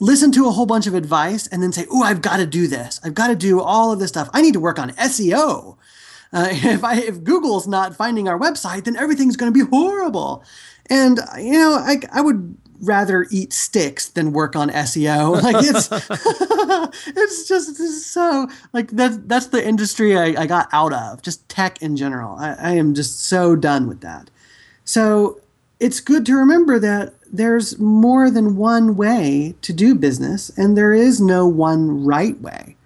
listen 0.00 0.32
to 0.32 0.48
a 0.48 0.52
whole 0.52 0.66
bunch 0.66 0.86
of 0.86 0.94
advice 0.94 1.46
and 1.48 1.62
then 1.62 1.72
say, 1.72 1.84
Oh, 1.90 2.02
I've 2.02 2.22
got 2.22 2.38
to 2.38 2.46
do 2.46 2.66
this. 2.66 2.98
I've 3.04 3.14
got 3.14 3.28
to 3.28 3.36
do 3.36 3.60
all 3.60 3.92
of 3.92 3.98
this 3.98 4.08
stuff. 4.08 4.30
I 4.32 4.40
need 4.40 4.54
to 4.54 4.60
work 4.60 4.78
on 4.78 4.92
SEO. 4.92 5.76
Uh, 6.36 6.48
if 6.52 6.84
I 6.84 6.96
if 7.00 7.24
Google's 7.24 7.66
not 7.66 7.96
finding 7.96 8.28
our 8.28 8.38
website, 8.38 8.84
then 8.84 8.96
everything's 8.96 9.36
going 9.36 9.52
to 9.52 9.64
be 9.64 9.68
horrible. 9.68 10.44
And 10.88 11.18
you 11.38 11.52
know, 11.52 11.74
I 11.74 12.00
I 12.12 12.20
would 12.20 12.56
rather 12.80 13.26
eat 13.30 13.54
sticks 13.54 14.10
than 14.10 14.32
work 14.32 14.54
on 14.54 14.68
SEO. 14.70 15.42
Like 15.46 15.64
it's 15.64 15.88
it's 17.16 17.48
just 17.48 17.70
it's 17.70 18.06
so 18.06 18.48
like 18.72 18.90
that 18.92 19.28
that's 19.28 19.46
the 19.46 19.66
industry 19.66 20.16
I, 20.16 20.42
I 20.42 20.46
got 20.46 20.68
out 20.72 20.92
of, 20.92 21.22
just 21.22 21.48
tech 21.48 21.80
in 21.80 21.96
general. 21.96 22.36
I, 22.36 22.52
I 22.52 22.70
am 22.72 22.94
just 22.94 23.20
so 23.20 23.56
done 23.56 23.88
with 23.88 24.00
that. 24.02 24.30
So 24.84 25.40
it's 25.80 26.00
good 26.00 26.26
to 26.26 26.34
remember 26.34 26.78
that 26.78 27.14
there's 27.32 27.78
more 27.78 28.30
than 28.30 28.56
one 28.56 28.96
way 28.96 29.54
to 29.62 29.72
do 29.72 29.94
business 29.94 30.50
and 30.56 30.76
there 30.76 30.92
is 30.92 31.20
no 31.20 31.46
one 31.46 32.04
right 32.04 32.40
way. 32.40 32.76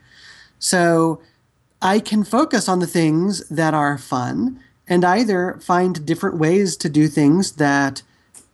So 0.58 1.20
I 1.82 1.98
can 1.98 2.24
focus 2.24 2.68
on 2.68 2.80
the 2.80 2.86
things 2.86 3.46
that 3.48 3.74
are 3.74 3.96
fun 3.96 4.60
and 4.86 5.04
either 5.04 5.58
find 5.62 6.04
different 6.04 6.38
ways 6.38 6.76
to 6.76 6.88
do 6.88 7.08
things 7.08 7.52
that 7.52 8.02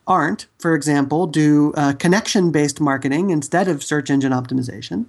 aren't. 0.06 0.46
For 0.58 0.74
example, 0.74 1.26
do 1.26 1.72
uh, 1.76 1.94
connection 1.94 2.52
based 2.52 2.80
marketing 2.80 3.30
instead 3.30 3.68
of 3.68 3.82
search 3.82 4.10
engine 4.10 4.32
optimization. 4.32 5.06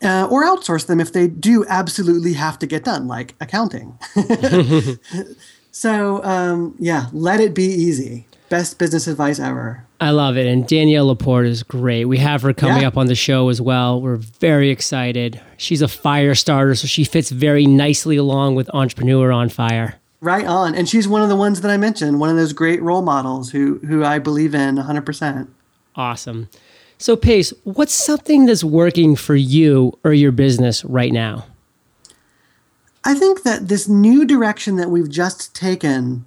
Uh, 0.00 0.28
or 0.30 0.44
outsource 0.44 0.86
them 0.86 1.00
if 1.00 1.12
they 1.12 1.26
do 1.26 1.64
absolutely 1.68 2.34
have 2.34 2.56
to 2.60 2.66
get 2.68 2.84
done, 2.84 3.08
like 3.08 3.34
accounting. 3.40 3.98
so, 5.72 6.22
um, 6.22 6.76
yeah, 6.78 7.06
let 7.12 7.40
it 7.40 7.52
be 7.52 7.64
easy. 7.64 8.28
Best 8.48 8.78
business 8.78 9.06
advice 9.06 9.38
ever. 9.38 9.84
I 10.00 10.10
love 10.10 10.36
it. 10.36 10.46
And 10.46 10.66
Danielle 10.66 11.06
Laporte 11.06 11.46
is 11.46 11.62
great. 11.62 12.06
We 12.06 12.18
have 12.18 12.42
her 12.42 12.54
coming 12.54 12.82
yeah. 12.82 12.88
up 12.88 12.96
on 12.96 13.06
the 13.06 13.14
show 13.14 13.48
as 13.48 13.60
well. 13.60 14.00
We're 14.00 14.16
very 14.16 14.70
excited. 14.70 15.40
She's 15.56 15.82
a 15.82 15.88
fire 15.88 16.34
starter, 16.34 16.74
so 16.74 16.86
she 16.86 17.04
fits 17.04 17.30
very 17.30 17.66
nicely 17.66 18.16
along 18.16 18.54
with 18.54 18.72
Entrepreneur 18.72 19.32
on 19.32 19.48
Fire. 19.48 19.96
Right 20.20 20.46
on. 20.46 20.74
And 20.74 20.88
she's 20.88 21.06
one 21.06 21.22
of 21.22 21.28
the 21.28 21.36
ones 21.36 21.60
that 21.60 21.70
I 21.70 21.76
mentioned, 21.76 22.20
one 22.20 22.30
of 22.30 22.36
those 22.36 22.52
great 22.52 22.82
role 22.82 23.02
models 23.02 23.50
who 23.50 23.78
who 23.80 24.04
I 24.04 24.18
believe 24.18 24.54
in 24.54 24.76
100%. 24.76 25.48
Awesome. 25.94 26.48
So 26.96 27.16
Pace, 27.16 27.52
what's 27.62 27.94
something 27.94 28.46
that's 28.46 28.64
working 28.64 29.14
for 29.14 29.36
you 29.36 29.96
or 30.02 30.12
your 30.12 30.32
business 30.32 30.84
right 30.84 31.12
now? 31.12 31.46
I 33.04 33.14
think 33.14 33.44
that 33.44 33.68
this 33.68 33.88
new 33.88 34.24
direction 34.24 34.76
that 34.76 34.90
we've 34.90 35.08
just 35.08 35.54
taken 35.54 36.24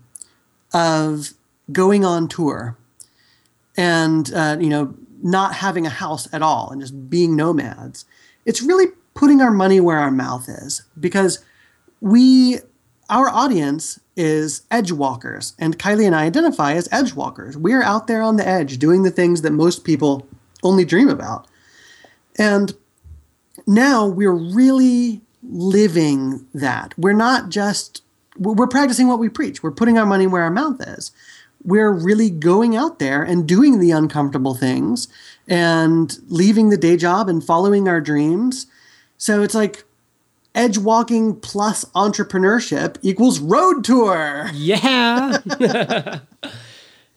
of 0.73 1.33
going 1.71 2.05
on 2.05 2.27
tour 2.27 2.77
and 3.77 4.33
uh, 4.33 4.57
you 4.59 4.69
know 4.69 4.93
not 5.23 5.55
having 5.55 5.85
a 5.85 5.89
house 5.89 6.27
at 6.33 6.41
all 6.41 6.69
and 6.71 6.81
just 6.81 7.09
being 7.09 7.35
nomads 7.35 8.05
it's 8.45 8.61
really 8.61 8.87
putting 9.13 9.41
our 9.41 9.51
money 9.51 9.79
where 9.79 9.99
our 9.99 10.11
mouth 10.11 10.49
is 10.49 10.83
because 10.99 11.43
we 11.99 12.59
our 13.09 13.29
audience 13.29 13.99
is 14.15 14.63
edge 14.71 14.91
walkers 14.91 15.53
and 15.59 15.77
kylie 15.77 16.05
and 16.05 16.15
i 16.15 16.25
identify 16.25 16.73
as 16.73 16.89
edge 16.91 17.13
walkers 17.13 17.55
we're 17.55 17.83
out 17.83 18.07
there 18.07 18.21
on 18.21 18.37
the 18.37 18.47
edge 18.47 18.77
doing 18.79 19.03
the 19.03 19.11
things 19.11 19.41
that 19.41 19.51
most 19.51 19.83
people 19.83 20.27
only 20.63 20.83
dream 20.83 21.09
about 21.09 21.47
and 22.37 22.73
now 23.67 24.07
we're 24.07 24.33
really 24.33 25.21
living 25.43 26.45
that. 26.53 26.93
We're 26.97 27.13
not 27.13 27.49
just 27.49 28.03
we're 28.37 28.67
practicing 28.67 29.07
what 29.07 29.19
we 29.19 29.29
preach. 29.29 29.61
We're 29.61 29.71
putting 29.71 29.97
our 29.97 30.05
money 30.05 30.25
where 30.25 30.43
our 30.43 30.49
mouth 30.49 30.81
is. 30.87 31.11
We're 31.63 31.91
really 31.91 32.29
going 32.29 32.75
out 32.75 32.99
there 32.99 33.23
and 33.23 33.47
doing 33.47 33.79
the 33.79 33.91
uncomfortable 33.91 34.55
things 34.55 35.07
and 35.47 36.17
leaving 36.27 36.69
the 36.69 36.77
day 36.77 36.97
job 36.97 37.29
and 37.29 37.43
following 37.43 37.87
our 37.87 38.01
dreams. 38.01 38.67
So 39.17 39.43
it's 39.43 39.53
like 39.55 39.83
edge 40.55 40.77
walking 40.77 41.35
plus 41.39 41.85
entrepreneurship 41.95 42.97
equals 43.01 43.39
road 43.39 43.83
tour. 43.83 44.49
Yeah. 44.53 45.37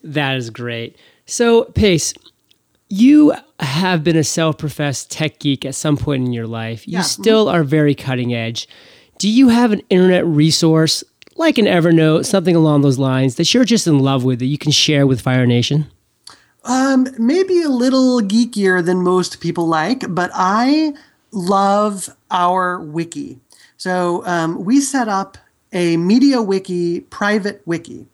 that 0.02 0.36
is 0.36 0.50
great. 0.50 0.96
So, 1.26 1.64
Pace, 1.64 2.12
you 2.88 3.34
have 3.60 4.04
been 4.04 4.16
a 4.16 4.24
self 4.24 4.58
professed 4.58 5.10
tech 5.10 5.38
geek 5.38 5.64
at 5.64 5.74
some 5.74 5.96
point 5.96 6.24
in 6.24 6.32
your 6.32 6.46
life. 6.46 6.86
You 6.86 6.94
Yeah. 6.94 6.98
Mm-hmm. 7.00 7.22
still 7.22 7.48
are 7.48 7.64
very 7.64 7.94
cutting 7.94 8.34
edge. 8.34 8.68
Do 9.18 9.28
you 9.28 9.48
have 9.48 9.72
an 9.72 9.80
internet 9.90 10.26
resource 10.26 11.02
like 11.36 11.58
an 11.58 11.66
Evernote, 11.66 12.26
something 12.26 12.56
along 12.56 12.82
those 12.82 12.98
lines 12.98 13.36
that 13.36 13.52
you're 13.52 13.64
just 13.64 13.86
in 13.86 13.98
love 13.98 14.24
with 14.24 14.38
that 14.38 14.46
you 14.46 14.58
can 14.58 14.72
share 14.72 15.06
with 15.06 15.20
Fire 15.20 15.46
Nation? 15.46 15.86
Um, 16.64 17.08
maybe 17.18 17.60
a 17.62 17.68
little 17.68 18.20
geekier 18.20 18.84
than 18.84 19.02
most 19.02 19.40
people 19.40 19.66
like, 19.66 20.04
but 20.08 20.30
I 20.32 20.94
love 21.30 22.08
our 22.30 22.80
wiki. 22.80 23.38
So 23.76 24.24
um, 24.24 24.64
we 24.64 24.80
set 24.80 25.08
up 25.08 25.36
a 25.72 25.96
media 25.96 26.40
wiki, 26.40 27.00
private 27.00 27.60
wiki, 27.66 28.06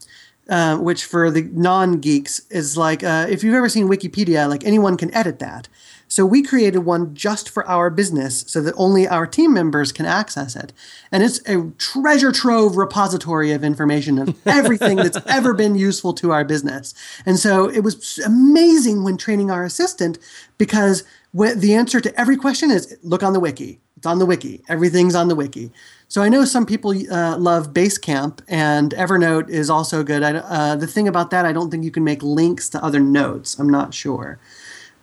uh, 0.49 0.79
which 0.79 1.05
for 1.05 1.31
the 1.31 1.43
non 1.53 2.01
geeks 2.01 2.41
is 2.51 2.77
like 2.77 3.05
uh, 3.05 3.27
if 3.29 3.45
you've 3.45 3.55
ever 3.55 3.69
seen 3.69 3.87
Wikipedia, 3.87 4.49
like 4.49 4.65
anyone 4.65 4.97
can 4.97 5.15
edit 5.15 5.39
that. 5.39 5.69
So 6.11 6.27
we 6.27 6.43
created 6.43 6.81
one 6.81 7.15
just 7.15 7.49
for 7.49 7.65
our 7.69 7.89
business 7.89 8.45
so 8.49 8.61
that 8.63 8.75
only 8.77 9.07
our 9.07 9.29
team 9.29 9.55
members 9.55 9.93
can 9.93 10.07
access 10.07 10.57
it. 10.57 10.73
And 11.13 11.23
it's 11.23 11.41
a 11.49 11.71
treasure 11.79 12.33
trove 12.33 12.77
repository 12.77 13.53
of 13.53 13.63
information 13.63 14.19
of 14.19 14.37
everything 14.47 14.97
that's 14.97 15.19
ever 15.27 15.55
been 15.55 15.77
useful 15.77 16.13
to 16.15 16.33
our 16.33 16.45
business. 16.45 16.95
And 17.25 17.39
so 17.39 17.71
it 17.71 17.85
was 17.85 18.19
amazing 18.19 19.05
when 19.05 19.17
training 19.17 19.53
our 19.53 19.65
assistant 19.65 20.19
because 20.59 21.05
the 21.33 21.75
answer 21.75 22.01
to 22.01 22.21
every 22.21 22.37
question 22.37 22.73
is 22.73 22.99
look 23.05 23.23
on 23.23 23.33
the 23.33 23.41
wiki. 23.41 23.81
It's 23.97 24.07
on 24.07 24.19
the 24.19 24.27
wiki. 24.27 24.65
Everything's 24.69 25.15
on 25.15 25.29
the 25.29 25.37
wiki. 25.37 25.71
So 26.09 26.23
I 26.23 26.29
know 26.29 26.45
some 26.45 26.67
people 26.67 26.91
uh, 26.91 27.37
love 27.39 27.73
Basecamp, 27.73 28.41
and 28.49 28.93
Evernote 28.95 29.49
is 29.49 29.71
also 29.71 30.03
good. 30.03 30.25
I, 30.25 30.39
uh, 30.39 30.75
the 30.75 30.89
thing 30.89 31.07
about 31.07 31.31
that, 31.31 31.45
I 31.45 31.53
don't 31.53 31.71
think 31.71 31.85
you 31.85 31.93
can 31.93 32.03
make 32.03 32.21
links 32.21 32.69
to 32.71 32.83
other 32.83 32.99
notes. 32.99 33.61
I'm 33.61 33.69
not 33.69 33.95
sure. 33.95 34.41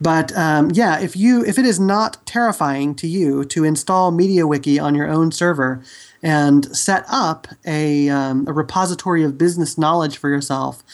But 0.00 0.36
um, 0.36 0.70
yeah, 0.72 1.00
if 1.00 1.16
you 1.16 1.44
if 1.44 1.58
it 1.58 1.64
is 1.64 1.80
not 1.80 2.24
terrifying 2.24 2.94
to 2.96 3.08
you 3.08 3.44
to 3.46 3.64
install 3.64 4.12
MediaWiki 4.12 4.80
on 4.82 4.94
your 4.94 5.08
own 5.08 5.32
server 5.32 5.82
and 6.22 6.64
set 6.76 7.04
up 7.08 7.48
a, 7.66 8.08
um, 8.08 8.46
a 8.46 8.52
repository 8.52 9.24
of 9.24 9.38
business 9.38 9.76
knowledge 9.76 10.16
for 10.16 10.30
yourself, 10.30 10.84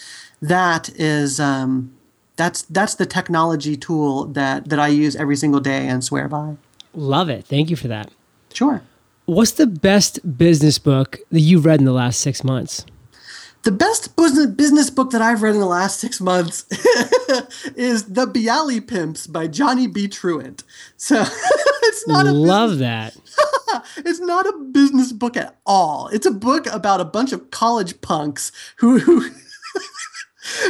that 0.41 0.89
is 0.95 1.39
um, 1.39 1.95
that's 2.35 2.63
that's 2.63 2.95
the 2.95 3.05
technology 3.05 3.75
tool 3.75 4.25
that 4.25 4.69
that 4.69 4.79
I 4.79 4.87
use 4.87 5.15
every 5.15 5.35
single 5.35 5.59
day 5.59 5.87
and 5.87 6.03
swear 6.03 6.27
by. 6.27 6.57
Love 6.93 7.29
it. 7.29 7.45
Thank 7.45 7.69
you 7.69 7.75
for 7.75 7.87
that. 7.87 8.09
Sure. 8.53 8.81
What's 9.25 9.51
the 9.51 9.67
best 9.67 10.37
business 10.37 10.77
book 10.79 11.19
that 11.31 11.39
you've 11.39 11.65
read 11.65 11.79
in 11.79 11.85
the 11.85 11.91
last 11.91 12.21
six 12.21 12.43
months? 12.43 12.85
The 13.65 13.71
best 13.71 14.15
business 14.15 14.91
book 14.91 15.09
that 15.09 15.23
I've 15.23 15.41
read 15.41 15.55
in 15.55 15.59
the 15.59 15.65
last 15.65 15.99
six 15.99 16.21
months 16.21 16.65
is 17.75 18.05
The 18.05 18.27
Bialy 18.27 18.87
Pimps 18.87 19.25
by 19.25 19.47
Johnny 19.47 19.87
B. 19.87 20.07
Truant. 20.07 20.63
So 20.97 21.23
it's 21.83 22.07
not 22.07 22.27
a 22.27 22.31
Love 22.31 22.77
that. 22.77 23.17
it's 23.97 24.19
not 24.19 24.45
a 24.45 24.55
business 24.71 25.11
book 25.11 25.35
at 25.35 25.57
all. 25.65 26.09
It's 26.09 26.27
a 26.27 26.31
book 26.31 26.67
about 26.67 27.01
a 27.01 27.05
bunch 27.05 27.33
of 27.33 27.49
college 27.49 27.99
punks 28.01 28.51
who 28.77 28.99
who 28.99 29.31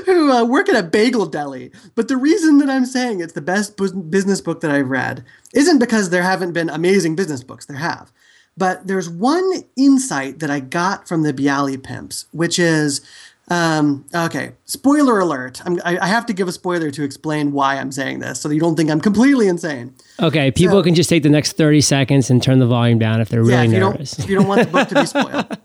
who 0.05 0.31
uh, 0.31 0.45
work 0.45 0.69
at 0.69 0.81
a 0.81 0.87
bagel 0.87 1.25
deli. 1.25 1.71
But 1.95 2.07
the 2.07 2.15
reason 2.15 2.59
that 2.59 2.69
I'm 2.69 2.85
saying 2.85 3.19
it's 3.19 3.33
the 3.33 3.41
best 3.41 3.75
bus- 3.75 3.91
business 3.91 4.39
book 4.39 4.61
that 4.61 4.71
I've 4.71 4.89
read 4.89 5.25
isn't 5.53 5.79
because 5.79 6.11
there 6.11 6.23
haven't 6.23 6.53
been 6.53 6.69
amazing 6.69 7.17
business 7.17 7.43
books. 7.43 7.65
There 7.65 7.75
have. 7.75 8.13
But 8.57 8.87
there's 8.87 9.09
one 9.09 9.51
insight 9.75 10.39
that 10.39 10.49
I 10.49 10.59
got 10.61 11.07
from 11.07 11.23
the 11.23 11.33
Bialy 11.33 11.81
Pimps, 11.81 12.25
which 12.31 12.57
is 12.57 13.01
um, 13.49 14.05
okay. 14.15 14.53
Spoiler 14.65 15.19
alert! 15.19 15.61
I'm, 15.65 15.79
I, 15.85 15.99
I 15.99 16.07
have 16.07 16.25
to 16.27 16.33
give 16.33 16.47
a 16.47 16.51
spoiler 16.51 16.89
to 16.89 17.03
explain 17.03 17.51
why 17.51 17.75
I'm 17.77 17.91
saying 17.91 18.19
this, 18.19 18.39
so 18.41 18.47
that 18.49 18.55
you 18.55 18.61
don't 18.61 18.75
think 18.75 18.89
I'm 18.89 19.01
completely 19.01 19.47
insane. 19.47 19.93
Okay, 20.21 20.49
people 20.51 20.79
So- 20.79 20.83
can 20.83 20.95
just 20.95 21.09
take 21.09 21.21
the 21.23 21.29
next 21.29 21.57
30 21.57 21.81
seconds 21.81 22.29
and 22.31 22.41
turn 22.41 22.59
the 22.59 22.65
volume 22.65 22.97
down 22.97 23.21
if 23.21 23.29
they're 23.29 23.43
yeah, 23.43 23.55
really 23.61 23.67
if 23.67 23.73
you 23.73 23.79
nervous. 23.79 24.11
don't 24.11 24.23
if 24.23 24.29
you 24.29 24.35
don't 24.37 24.47
want 24.47 24.61
the 24.61 24.71
book 24.71 24.87
to 24.89 24.95
be 24.95 25.05
spoiled. 25.05 25.57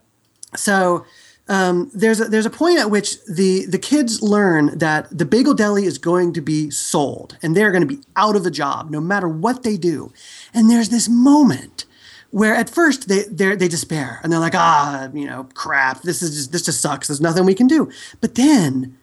so 0.57 1.07
um, 1.49 1.91
there's 1.95 2.21
a, 2.21 2.25
there's 2.27 2.47
a 2.47 2.51
point 2.51 2.79
at 2.81 2.91
which 2.91 3.17
the 3.25 3.65
the 3.67 3.79
kids 3.79 4.21
learn 4.21 4.77
that 4.79 5.07
the 5.17 5.25
bagel 5.25 5.55
deli 5.55 5.85
is 5.85 5.97
going 5.97 6.33
to 6.35 6.41
be 6.41 6.71
sold 6.71 7.37
and 7.43 7.57
they're 7.57 7.71
going 7.73 7.87
to 7.89 7.97
be 7.97 8.03
out 8.17 8.37
of 8.37 8.45
a 8.47 8.51
job 8.51 8.91
no 8.91 9.01
matter 9.01 9.29
what 9.29 9.63
they 9.63 9.77
do. 9.77 10.13
And 10.53 10.69
there's 10.71 10.91
this 10.91 11.09
moment 11.09 11.87
where 12.31 12.55
at 12.55 12.71
first 12.71 13.09
they 13.09 13.25
they 13.25 13.57
they 13.57 13.69
despair 13.69 14.21
and 14.23 14.33
they're 14.33 14.41
like 14.41 14.55
ah 14.55 15.09
you 15.13 15.27
know 15.27 15.49
crap 15.55 16.03
this 16.03 16.23
is 16.23 16.35
just 16.35 16.53
this 16.53 16.63
just 16.63 16.81
sucks 16.81 17.09
there's 17.09 17.21
nothing 17.21 17.45
we 17.45 17.55
can 17.55 17.67
do. 17.67 17.91
But 18.21 18.35
then 18.35 18.97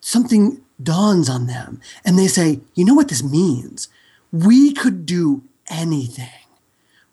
something 0.00 0.60
dawns 0.82 1.28
on 1.28 1.46
them 1.46 1.80
and 2.04 2.18
they 2.18 2.26
say 2.26 2.60
you 2.74 2.84
know 2.84 2.94
what 2.94 3.08
this 3.08 3.22
means 3.22 3.88
we 4.32 4.72
could 4.72 5.06
do 5.06 5.42
anything 5.68 6.28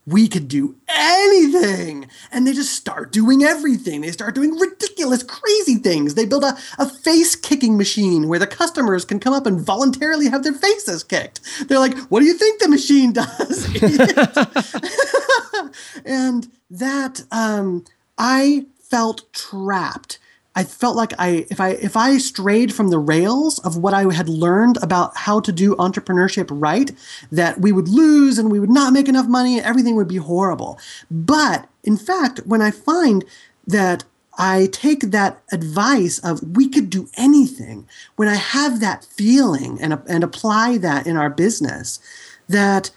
we 0.09 0.27
could 0.27 0.47
do 0.47 0.75
anything. 0.87 2.09
And 2.31 2.47
they 2.47 2.53
just 2.53 2.73
start 2.73 3.11
doing 3.11 3.43
everything. 3.43 4.01
They 4.01 4.11
start 4.11 4.33
doing 4.33 4.57
ridiculous, 4.57 5.21
crazy 5.21 5.75
things. 5.75 6.15
They 6.15 6.25
build 6.25 6.43
a, 6.43 6.57
a 6.79 6.89
face 6.89 7.35
kicking 7.35 7.77
machine 7.77 8.27
where 8.27 8.39
the 8.39 8.47
customers 8.47 9.05
can 9.05 9.19
come 9.19 9.33
up 9.33 9.45
and 9.45 9.61
voluntarily 9.61 10.27
have 10.29 10.43
their 10.43 10.53
faces 10.53 11.03
kicked. 11.03 11.41
They're 11.67 11.79
like, 11.79 11.97
what 12.09 12.21
do 12.21 12.25
you 12.25 12.33
think 12.33 12.59
the 12.59 12.69
machine 12.69 13.13
does? 13.13 13.67
idiot?" 15.59 15.75
and 16.05 16.47
that, 16.69 17.23
um, 17.31 17.85
I 18.17 18.65
felt 18.89 19.31
trapped. 19.33 20.19
I 20.55 20.63
felt 20.63 20.97
like 20.97 21.13
I 21.17 21.45
if 21.49 21.61
I 21.61 21.69
if 21.69 21.95
I 21.95 22.17
strayed 22.17 22.73
from 22.73 22.89
the 22.89 22.99
rails 22.99 23.59
of 23.59 23.77
what 23.77 23.93
I 23.93 24.11
had 24.13 24.27
learned 24.27 24.77
about 24.81 25.15
how 25.15 25.39
to 25.39 25.51
do 25.51 25.75
entrepreneurship 25.75 26.47
right, 26.51 26.91
that 27.31 27.61
we 27.61 27.71
would 27.71 27.87
lose 27.87 28.37
and 28.37 28.51
we 28.51 28.59
would 28.59 28.69
not 28.69 28.91
make 28.91 29.07
enough 29.07 29.27
money 29.27 29.57
and 29.57 29.65
everything 29.65 29.95
would 29.95 30.07
be 30.07 30.17
horrible. 30.17 30.79
But 31.09 31.69
in 31.83 31.97
fact, 31.97 32.39
when 32.45 32.61
I 32.61 32.71
find 32.71 33.23
that 33.67 34.03
I 34.37 34.69
take 34.71 35.11
that 35.11 35.41
advice 35.51 36.19
of 36.19 36.57
we 36.57 36.67
could 36.67 36.89
do 36.89 37.09
anything, 37.15 37.87
when 38.15 38.27
I 38.27 38.35
have 38.35 38.79
that 38.79 39.05
feeling 39.05 39.79
and, 39.81 40.01
and 40.07 40.23
apply 40.23 40.77
that 40.79 41.05
in 41.05 41.15
our 41.15 41.29
business, 41.29 41.99
that 42.47 42.89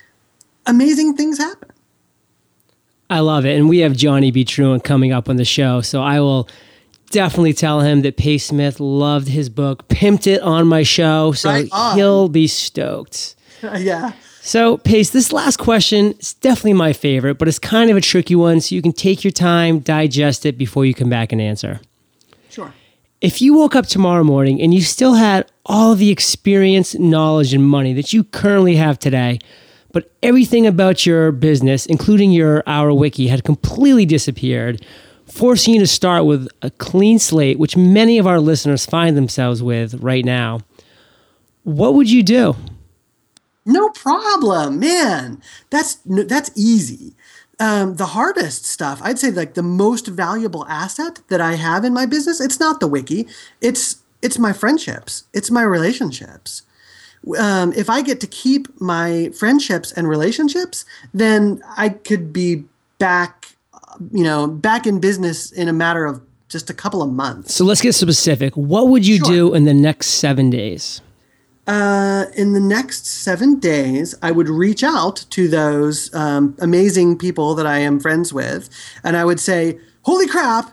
amazing 0.65 1.17
things 1.17 1.39
happen. 1.39 1.72
I 3.13 3.21
love 3.21 3.45
it. 3.45 3.59
And 3.59 3.69
we 3.69 3.81
have 3.81 3.95
Johnny 3.95 4.31
B. 4.31 4.43
Truant 4.43 4.85
coming 4.85 5.13
up 5.13 5.29
on 5.29 5.37
the 5.37 5.45
show. 5.45 5.83
So 5.83 6.03
I 6.03 6.21
will 6.21 6.49
definitely 7.11 7.53
tell 7.53 7.81
him 7.81 8.01
that 8.03 8.17
Pace 8.17 8.47
Smith 8.47 8.81
loved 8.81 9.29
his 9.29 9.51
book, 9.51 9.87
pimped 9.89 10.27
it 10.27 10.41
on 10.41 10.67
my 10.67 10.83
show. 10.83 11.33
So 11.33 11.51
Right 11.51 11.69
he'll 11.95 12.31
be 12.31 12.47
stoked. 12.47 13.37
yeah. 13.63 14.13
So, 14.41 14.79
Pace, 14.79 15.11
this 15.11 15.31
last 15.31 15.59
question 15.59 16.13
is 16.19 16.35
definitely 16.35 16.73
my 16.73 16.93
favorite, 16.95 17.35
but 17.35 17.49
it's 17.49 17.59
kind 17.61 17.91
of 17.91 17.99
a 17.99 18.01
tricky 18.01 18.35
one. 18.35 18.61
So 18.61 18.75
you 18.75 18.81
can 18.83 18.93
take 18.93 19.23
your 19.23 19.31
time, 19.31 19.79
digest 19.81 20.47
it 20.47 20.57
before 20.57 20.85
you 20.85 20.95
come 20.95 21.11
back 21.11 21.33
and 21.33 21.41
answer. 21.41 21.81
Sure. 22.49 22.73
If 23.21 23.43
you 23.43 23.55
woke 23.55 23.77
up 23.77 23.87
tomorrow 23.87 24.25
morning 24.25 24.61
and 24.61 24.73
you 24.73 24.81
still 24.81 25.15
had 25.15 25.49
all 25.67 25.93
of 25.93 25.99
the 25.99 26.11
experience, 26.11 26.95
knowledge, 26.97 27.53
and 27.53 27.65
money 27.65 27.93
that 27.93 28.13
you 28.13 28.25
currently 28.25 28.75
have 28.77 28.99
today, 28.99 29.39
but 29.93 30.11
everything 30.23 30.67
about 30.67 31.07
your 31.07 31.33
business, 31.33 31.87
including 31.87 32.33
your 32.33 32.63
Our 32.67 32.93
Wiki, 32.93 33.29
had 33.29 33.45
completely 33.45 34.07
disappeared, 34.07 34.85
forcing 35.27 35.75
you 35.75 35.81
to 35.81 35.87
start 35.87 36.25
with 36.25 36.49
a 36.63 36.71
clean 36.71 37.19
slate, 37.19 37.59
which 37.59 37.77
many 37.77 38.19
of 38.19 38.27
our 38.27 38.41
listeners 38.41 38.87
find 38.87 39.17
themselves 39.17 39.63
with 39.63 39.95
right 39.95 40.25
now, 40.25 40.61
what 41.65 41.95
would 41.95 42.11
you 42.11 42.23
do? 42.23 42.57
No 43.65 43.91
problem, 43.91 44.81
man. 44.81 45.41
That's 45.71 45.99
that's 46.05 46.51
easy. 46.57 47.15
Um, 47.61 47.95
the 47.95 48.07
hardest 48.07 48.65
stuff, 48.65 49.01
I'd 49.05 49.21
say, 49.21 49.31
like 49.31 49.55
the 49.55 49.63
most 49.63 50.09
valuable 50.09 50.67
asset 50.67 51.21
that 51.29 51.41
I 51.41 51.55
have 51.55 51.85
in 51.85 51.95
my 51.95 52.07
business, 52.07 52.41
it's 52.41 52.59
not 52.59 52.81
the 52.81 52.89
wiki. 52.89 53.29
It's 53.61 54.03
it's 54.21 54.39
my 54.39 54.53
friendships. 54.53 55.25
It's 55.33 55.51
my 55.51 55.63
relationships. 55.63 56.63
Um, 57.39 57.73
if 57.75 57.89
I 57.89 58.03
get 58.03 58.21
to 58.21 58.27
keep 58.27 58.69
my 58.81 59.31
friendships 59.39 59.93
and 59.93 60.09
relationships, 60.09 60.85
then 61.15 61.63
I 61.77 61.91
could 61.91 62.33
be 62.33 62.65
back, 62.99 63.47
you 64.13 64.25
know, 64.25 64.47
back 64.49 64.87
in 64.87 64.99
business 65.01 65.53
in 65.53 65.69
a 65.69 65.73
matter 65.73 66.05
of 66.05 66.21
just 66.49 66.69
a 66.69 66.75
couple 66.75 67.01
of 67.03 67.11
months. 67.11 67.55
So 67.55 67.65
let's 67.65 67.81
get 67.81 67.95
specific. 67.95 68.55
What 68.57 68.89
would 68.89 69.07
you 69.07 69.17
Sure. 69.19 69.27
do 69.29 69.55
in 69.55 69.65
the 69.65 69.75
next 69.75 70.07
seven 70.09 70.51
days? 70.51 71.01
uh, 71.69 72.25
in 72.37 72.55
the 72.55 72.61
next 72.61 73.07
seven 73.07 73.61
days, 73.61 74.17
I 74.21 74.33
would 74.33 74.49
reach 74.49 74.83
out 74.83 75.25
to 75.31 75.47
those 75.47 76.13
um, 76.13 76.57
amazing 76.59 77.19
people 77.19 77.55
that 77.55 77.67
I 77.67 77.79
am 77.79 78.01
friends 78.01 78.33
with, 78.33 78.69
and 79.05 79.17
I 79.17 79.25
would 79.25 79.39
say, 79.39 79.79
Holy 80.03 80.27
crap, 80.27 80.73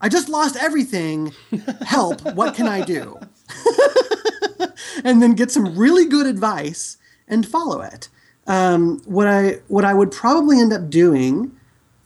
I 0.00 0.08
just 0.08 0.28
lost 0.28 0.56
everything. 0.62 1.32
Help, 1.84 2.20
what 2.36 2.54
can 2.54 2.68
I 2.68 2.82
do? 2.84 3.18
and 5.04 5.22
then 5.22 5.34
get 5.34 5.50
some 5.50 5.76
really 5.78 6.06
good 6.06 6.26
advice 6.26 6.96
and 7.26 7.46
follow 7.46 7.80
it. 7.80 8.08
Um, 8.46 9.02
what 9.04 9.26
I 9.28 9.60
what 9.68 9.84
I 9.84 9.94
would 9.94 10.10
probably 10.10 10.58
end 10.58 10.72
up 10.72 10.88
doing 10.88 11.52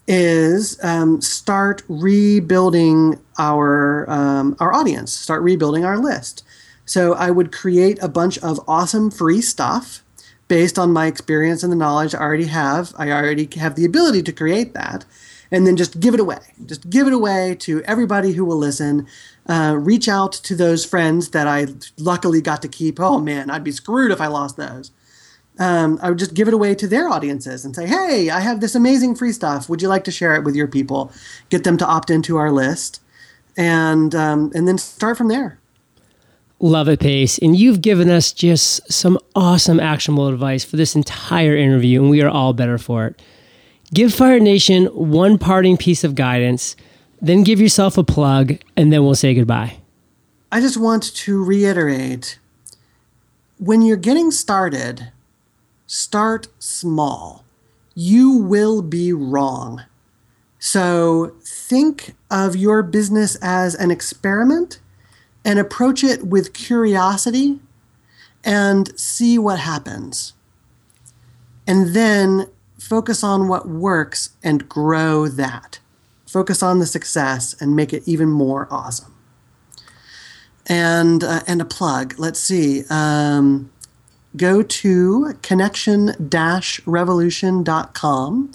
is 0.08 0.82
um, 0.82 1.20
start 1.20 1.82
rebuilding 1.88 3.20
our 3.38 4.10
um, 4.10 4.56
our 4.58 4.74
audience, 4.74 5.12
start 5.12 5.42
rebuilding 5.42 5.84
our 5.84 5.98
list. 5.98 6.44
So 6.84 7.14
I 7.14 7.30
would 7.30 7.52
create 7.52 8.02
a 8.02 8.08
bunch 8.08 8.38
of 8.38 8.60
awesome 8.66 9.10
free 9.10 9.40
stuff 9.40 10.02
based 10.48 10.78
on 10.78 10.92
my 10.92 11.06
experience 11.06 11.62
and 11.62 11.72
the 11.72 11.76
knowledge 11.76 12.14
I 12.14 12.18
already 12.18 12.46
have. 12.46 12.92
I 12.98 13.10
already 13.10 13.48
have 13.56 13.76
the 13.76 13.84
ability 13.84 14.22
to 14.24 14.32
create 14.32 14.74
that. 14.74 15.04
And 15.52 15.66
then 15.66 15.76
just 15.76 16.00
give 16.00 16.14
it 16.14 16.20
away. 16.20 16.38
Just 16.66 16.88
give 16.88 17.06
it 17.06 17.12
away 17.12 17.54
to 17.60 17.82
everybody 17.82 18.32
who 18.32 18.44
will 18.44 18.56
listen. 18.56 19.06
Uh, 19.46 19.76
reach 19.78 20.08
out 20.08 20.32
to 20.32 20.56
those 20.56 20.84
friends 20.84 21.28
that 21.30 21.46
I 21.46 21.66
luckily 21.98 22.40
got 22.40 22.62
to 22.62 22.68
keep. 22.68 22.98
Oh 22.98 23.20
man, 23.20 23.50
I'd 23.50 23.62
be 23.62 23.70
screwed 23.70 24.10
if 24.10 24.20
I 24.20 24.28
lost 24.28 24.56
those. 24.56 24.90
Um, 25.58 25.98
I 26.02 26.08
would 26.08 26.18
just 26.18 26.32
give 26.32 26.48
it 26.48 26.54
away 26.54 26.74
to 26.76 26.88
their 26.88 27.08
audiences 27.08 27.66
and 27.66 27.76
say, 27.76 27.86
hey, 27.86 28.30
I 28.30 28.40
have 28.40 28.60
this 28.60 28.74
amazing 28.74 29.14
free 29.14 29.32
stuff. 29.32 29.68
Would 29.68 29.82
you 29.82 29.88
like 29.88 30.04
to 30.04 30.10
share 30.10 30.34
it 30.34 30.42
with 30.44 30.56
your 30.56 30.66
people? 30.66 31.12
Get 31.50 31.64
them 31.64 31.76
to 31.76 31.86
opt 31.86 32.08
into 32.08 32.38
our 32.38 32.50
list 32.50 33.02
and, 33.54 34.14
um, 34.14 34.50
and 34.54 34.66
then 34.66 34.78
start 34.78 35.18
from 35.18 35.28
there. 35.28 35.58
Love 36.60 36.88
it, 36.88 37.00
Pace. 37.00 37.38
And 37.38 37.54
you've 37.56 37.82
given 37.82 38.08
us 38.08 38.32
just 38.32 38.90
some 38.90 39.18
awesome 39.34 39.80
actionable 39.80 40.28
advice 40.28 40.64
for 40.64 40.76
this 40.76 40.94
entire 40.94 41.56
interview, 41.56 42.00
and 42.00 42.08
we 42.08 42.22
are 42.22 42.30
all 42.30 42.52
better 42.52 42.78
for 42.78 43.06
it. 43.06 43.20
Give 43.94 44.12
Fire 44.12 44.40
Nation 44.40 44.86
one 44.86 45.38
parting 45.38 45.76
piece 45.76 46.02
of 46.02 46.14
guidance, 46.14 46.76
then 47.20 47.42
give 47.42 47.60
yourself 47.60 47.98
a 47.98 48.04
plug, 48.04 48.58
and 48.76 48.92
then 48.92 49.04
we'll 49.04 49.14
say 49.14 49.34
goodbye. 49.34 49.78
I 50.50 50.60
just 50.60 50.76
want 50.76 51.14
to 51.14 51.44
reiterate 51.44 52.38
when 53.58 53.80
you're 53.80 53.96
getting 53.96 54.32
started, 54.32 55.12
start 55.86 56.48
small. 56.58 57.44
You 57.94 58.32
will 58.32 58.82
be 58.82 59.12
wrong. 59.12 59.84
So 60.58 61.36
think 61.44 62.14
of 62.30 62.56
your 62.56 62.82
business 62.82 63.36
as 63.42 63.74
an 63.74 63.90
experiment 63.90 64.80
and 65.44 65.58
approach 65.58 66.02
it 66.02 66.26
with 66.26 66.54
curiosity 66.54 67.60
and 68.42 68.98
see 68.98 69.38
what 69.38 69.60
happens. 69.60 70.32
And 71.66 71.94
then 71.94 72.46
focus 72.88 73.22
on 73.22 73.48
what 73.48 73.68
works 73.68 74.30
and 74.42 74.68
grow 74.68 75.28
that. 75.28 75.78
Focus 76.26 76.62
on 76.62 76.78
the 76.78 76.86
success 76.86 77.54
and 77.60 77.76
make 77.76 77.92
it 77.92 78.02
even 78.06 78.28
more 78.28 78.66
awesome. 78.70 79.14
And, 80.66 81.22
uh, 81.22 81.40
and 81.46 81.60
a 81.60 81.64
plug, 81.64 82.14
let's 82.18 82.40
see. 82.40 82.84
Um, 82.90 83.70
go 84.36 84.62
to 84.62 85.34
connection 85.42 86.14
revolution.com. 86.86 88.52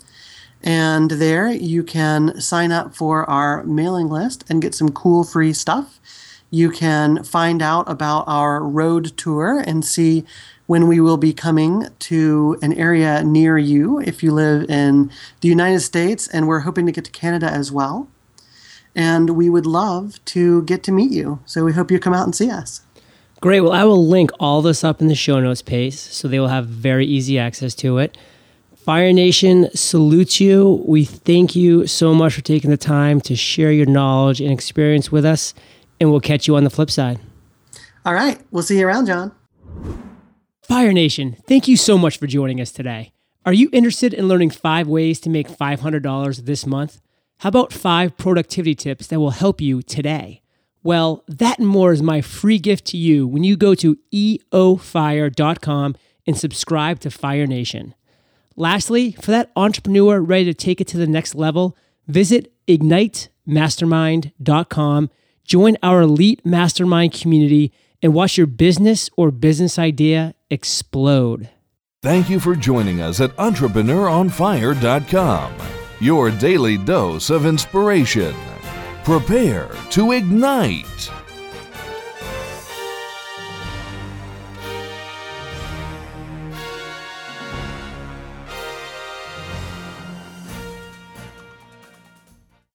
And 0.63 1.11
there 1.11 1.47
you 1.49 1.83
can 1.83 2.41
sign 2.41 2.71
up 2.71 2.95
for 2.95 3.29
our 3.29 3.63
mailing 3.63 4.09
list 4.09 4.43
and 4.49 4.61
get 4.61 4.73
some 4.73 4.89
cool 4.89 5.23
free 5.23 5.53
stuff. 5.53 5.99
You 6.49 6.71
can 6.71 7.23
find 7.23 7.61
out 7.61 7.89
about 7.89 8.23
our 8.27 8.63
road 8.63 9.17
tour 9.17 9.59
and 9.59 9.85
see 9.85 10.25
when 10.67 10.87
we 10.87 10.99
will 10.99 11.17
be 11.17 11.33
coming 11.33 11.87
to 11.99 12.57
an 12.61 12.73
area 12.73 13.23
near 13.23 13.57
you 13.57 13.99
if 14.01 14.21
you 14.21 14.31
live 14.31 14.69
in 14.69 15.11
the 15.41 15.47
United 15.47 15.79
States, 15.79 16.27
and 16.27 16.47
we're 16.47 16.59
hoping 16.59 16.85
to 16.85 16.91
get 16.91 17.05
to 17.05 17.11
Canada 17.11 17.49
as 17.49 17.71
well. 17.71 18.07
And 18.93 19.31
we 19.31 19.49
would 19.49 19.65
love 19.65 20.23
to 20.25 20.63
get 20.63 20.83
to 20.83 20.91
meet 20.91 21.11
you. 21.11 21.39
So 21.45 21.63
we 21.63 21.73
hope 21.73 21.89
you 21.89 21.99
come 21.99 22.13
out 22.13 22.25
and 22.25 22.35
see 22.35 22.49
us. 22.49 22.81
Great. 23.39 23.61
Well, 23.61 23.71
I 23.71 23.83
will 23.83 24.05
link 24.05 24.31
all 24.39 24.61
this 24.61 24.83
up 24.83 24.99
in 24.99 25.07
the 25.07 25.15
show 25.15 25.39
notes 25.39 25.61
page 25.61 25.95
so 25.95 26.27
they 26.27 26.39
will 26.39 26.47
have 26.47 26.65
very 26.67 27.05
easy 27.05 27.37
access 27.37 27.75
to 27.75 27.99
it. 27.99 28.17
Fire 28.75 29.13
Nation 29.13 29.69
salutes 29.75 30.39
you. 30.39 30.83
We 30.87 31.05
thank 31.05 31.55
you 31.55 31.87
so 31.87 32.13
much 32.13 32.33
for 32.33 32.41
taking 32.41 32.71
the 32.71 32.77
time 32.77 33.21
to 33.21 33.35
share 33.35 33.71
your 33.71 33.85
knowledge 33.85 34.41
and 34.41 34.51
experience 34.51 35.11
with 35.11 35.25
us 35.25 35.53
and 35.99 36.09
we'll 36.09 36.21
catch 36.21 36.47
you 36.47 36.55
on 36.55 36.63
the 36.63 36.69
flip 36.69 36.89
side. 36.89 37.19
All 38.05 38.13
right. 38.13 38.39
We'll 38.51 38.63
see 38.63 38.79
you 38.79 38.87
around, 38.87 39.07
John. 39.07 39.31
Fire 40.67 40.91
Nation, 40.91 41.37
thank 41.47 41.69
you 41.69 41.77
so 41.77 41.97
much 41.97 42.19
for 42.19 42.27
joining 42.27 42.59
us 42.59 42.73
today. 42.73 43.13
Are 43.45 43.53
you 43.53 43.69
interested 43.71 44.13
in 44.13 44.27
learning 44.27 44.49
five 44.49 44.85
ways 44.85 45.21
to 45.21 45.29
make 45.29 45.47
$500 45.47 46.45
this 46.45 46.65
month? 46.65 46.99
How 47.37 47.47
about 47.47 47.71
five 47.71 48.17
productivity 48.17 48.75
tips 48.75 49.07
that 49.07 49.21
will 49.21 49.29
help 49.29 49.61
you 49.61 49.81
today? 49.81 50.41
Well, 50.83 51.23
that 51.29 51.57
and 51.57 51.69
more 51.69 51.93
is 51.93 52.01
my 52.01 52.19
free 52.19 52.59
gift 52.59 52.83
to 52.87 52.97
you 52.97 53.25
when 53.25 53.45
you 53.45 53.55
go 53.55 53.75
to 53.75 53.97
eofire.com 54.13 55.95
and 56.25 56.37
subscribe 56.37 56.99
to 56.99 57.09
Fire 57.09 57.47
Nation. 57.47 57.95
Lastly, 58.57 59.13
for 59.13 59.31
that 59.31 59.53
entrepreneur 59.55 60.19
ready 60.19 60.43
to 60.45 60.53
take 60.53 60.81
it 60.81 60.87
to 60.89 60.97
the 60.97 61.07
next 61.07 61.33
level, 61.33 61.77
visit 62.07 62.51
ignitemastermind.com 62.67 65.09
Join 65.47 65.77
our 65.81 66.01
elite 66.01 66.45
mastermind 66.45 67.13
community 67.13 67.71
and 68.01 68.13
watch 68.13 68.37
your 68.37 68.47
business 68.47 69.09
or 69.17 69.31
business 69.31 69.79
idea 69.79 70.35
explode. 70.49 71.49
Thank 72.03 72.29
you 72.29 72.39
for 72.39 72.55
joining 72.55 73.01
us 73.01 73.19
at 73.19 73.35
EntrepreneuronFire.com, 73.37 75.53
your 75.99 76.31
daily 76.31 76.77
dose 76.77 77.29
of 77.29 77.45
inspiration. 77.45 78.33
Prepare 79.03 79.69
to 79.91 80.11
ignite. 80.11 81.16